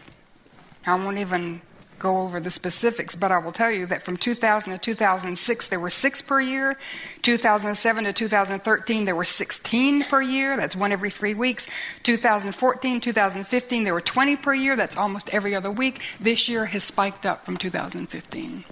I 0.86 0.95
won't 0.95 1.17
even 1.17 1.62
go 2.03 2.19
over 2.19 2.41
the 2.41 2.51
specifics, 2.51 3.15
but 3.15 3.31
I 3.31 3.37
will 3.37 3.53
tell 3.53 3.71
you 3.71 3.85
that 3.85 4.03
from 4.03 4.17
2000 4.17 4.73
to 4.73 4.77
2006, 4.77 5.67
there 5.69 5.79
were 5.79 5.89
six 5.89 6.21
per 6.21 6.41
year. 6.41 6.77
2007 7.21 8.03
to 8.03 8.11
2013, 8.11 9.05
there 9.05 9.15
were 9.15 9.23
16 9.23 10.03
per 10.03 10.21
year. 10.21 10.57
That's 10.57 10.75
one 10.75 10.91
every 10.91 11.09
three 11.09 11.33
weeks. 11.33 11.65
2014, 12.03 12.99
2015, 12.99 13.83
there 13.85 13.93
were 13.93 14.01
20 14.01 14.35
per 14.35 14.53
year. 14.53 14.75
That's 14.75 14.97
almost 14.97 15.33
every 15.33 15.55
other 15.55 15.71
week. 15.71 16.01
This 16.19 16.49
year 16.49 16.65
has 16.65 16.83
spiked 16.83 17.25
up 17.25 17.45
from 17.45 17.55
2015. 17.55 18.65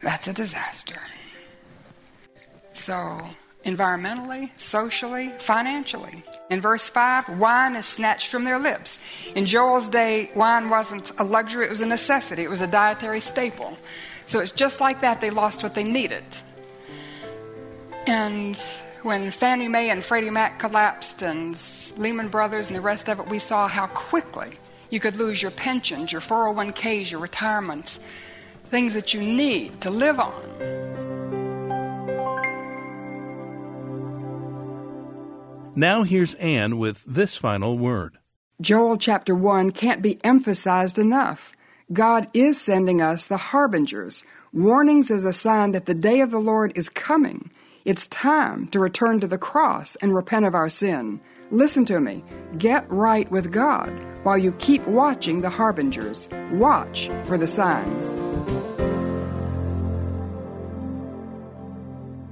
That's 0.00 0.28
a 0.28 0.34
disaster. 0.34 1.00
So, 2.74 3.30
environmentally, 3.64 4.50
socially, 4.58 5.32
financially. 5.38 6.24
In 6.50 6.60
verse 6.60 6.88
5, 6.88 7.38
wine 7.38 7.76
is 7.76 7.84
snatched 7.84 8.28
from 8.28 8.44
their 8.44 8.58
lips. 8.58 8.98
In 9.34 9.44
Joel's 9.44 9.88
day, 9.88 10.30
wine 10.34 10.70
wasn't 10.70 11.12
a 11.18 11.24
luxury, 11.24 11.66
it 11.66 11.70
was 11.70 11.82
a 11.82 11.86
necessity, 11.86 12.42
it 12.42 12.50
was 12.50 12.60
a 12.60 12.66
dietary 12.66 13.20
staple. 13.20 13.76
So 14.26 14.40
it's 14.40 14.50
just 14.50 14.80
like 14.80 15.00
that, 15.02 15.20
they 15.20 15.30
lost 15.30 15.62
what 15.62 15.74
they 15.74 15.84
needed. 15.84 16.24
And 18.06 18.56
when 19.02 19.30
Fannie 19.30 19.68
Mae 19.68 19.90
and 19.90 20.02
Freddie 20.02 20.30
Mac 20.30 20.58
collapsed 20.58 21.22
and 21.22 21.60
Lehman 21.96 22.28
Brothers 22.28 22.68
and 22.68 22.76
the 22.76 22.80
rest 22.80 23.08
of 23.08 23.20
it, 23.20 23.28
we 23.28 23.38
saw 23.38 23.68
how 23.68 23.86
quickly 23.88 24.52
you 24.90 25.00
could 25.00 25.16
lose 25.16 25.42
your 25.42 25.50
pensions, 25.50 26.12
your 26.12 26.22
401ks, 26.22 27.10
your 27.10 27.20
retirements, 27.20 28.00
things 28.68 28.94
that 28.94 29.12
you 29.12 29.20
need 29.20 29.82
to 29.82 29.90
live 29.90 30.18
on. 30.18 30.87
Now 35.78 36.02
here's 36.02 36.34
Anne 36.34 36.76
with 36.76 37.04
this 37.06 37.36
final 37.36 37.78
word. 37.78 38.18
Joel 38.60 38.96
chapter 38.96 39.32
1 39.32 39.70
can't 39.70 40.02
be 40.02 40.18
emphasized 40.24 40.98
enough. 40.98 41.52
God 41.92 42.26
is 42.34 42.60
sending 42.60 43.00
us 43.00 43.28
the 43.28 43.36
harbingers, 43.36 44.24
warnings 44.52 45.08
as 45.08 45.24
a 45.24 45.32
sign 45.32 45.70
that 45.70 45.86
the 45.86 45.94
day 45.94 46.18
of 46.18 46.32
the 46.32 46.40
Lord 46.40 46.72
is 46.74 46.88
coming. 46.88 47.52
It's 47.84 48.08
time 48.08 48.66
to 48.70 48.80
return 48.80 49.20
to 49.20 49.28
the 49.28 49.38
cross 49.38 49.94
and 50.02 50.12
repent 50.12 50.46
of 50.46 50.54
our 50.56 50.68
sin. 50.68 51.20
Listen 51.52 51.84
to 51.84 52.00
me. 52.00 52.24
Get 52.58 52.84
right 52.90 53.30
with 53.30 53.52
God 53.52 53.92
while 54.24 54.36
you 54.36 54.50
keep 54.58 54.84
watching 54.88 55.42
the 55.42 55.48
harbingers. 55.48 56.28
Watch 56.50 57.08
for 57.22 57.38
the 57.38 57.46
signs. 57.46 58.16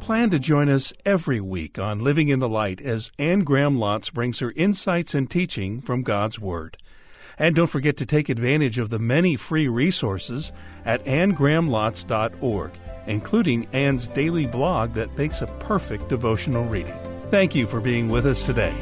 Plan 0.07 0.31
to 0.31 0.39
join 0.39 0.69
us 0.69 0.93
every 1.05 1.41
week 1.41 1.81
on 1.81 1.99
Living 1.99 2.29
in 2.29 2.39
the 2.39 2.49
Light 2.49 2.81
as 2.81 3.11
Anne 3.19 3.41
Graham 3.41 3.77
Lotz 3.77 4.13
brings 4.13 4.39
her 4.39 4.53
insights 4.55 5.17
and 5.17 5.29
teaching 5.29 5.81
from 5.81 6.05
God's 6.05 6.39
Word. 6.39 6.77
And 7.37 7.57
don't 7.57 7.67
forget 7.67 7.97
to 7.97 8.07
take 8.07 8.29
advantage 8.29 8.79
of 8.79 8.91
the 8.91 9.01
many 9.01 9.35
free 9.35 9.67
resources 9.67 10.53
at 10.85 11.05
annegrahamlotz.org, 11.07 12.71
including 13.09 13.67
Anne's 13.73 14.07
daily 14.07 14.47
blog 14.47 14.93
that 14.93 15.19
makes 15.19 15.43
a 15.43 15.49
perfect 15.59 16.09
devotional 16.09 16.67
reading. 16.67 16.97
Thank 17.33 17.57
you 17.57 17.67
for 17.67 17.81
being 17.81 18.09
with 18.09 18.27
us 18.27 18.47
today. 18.47 18.77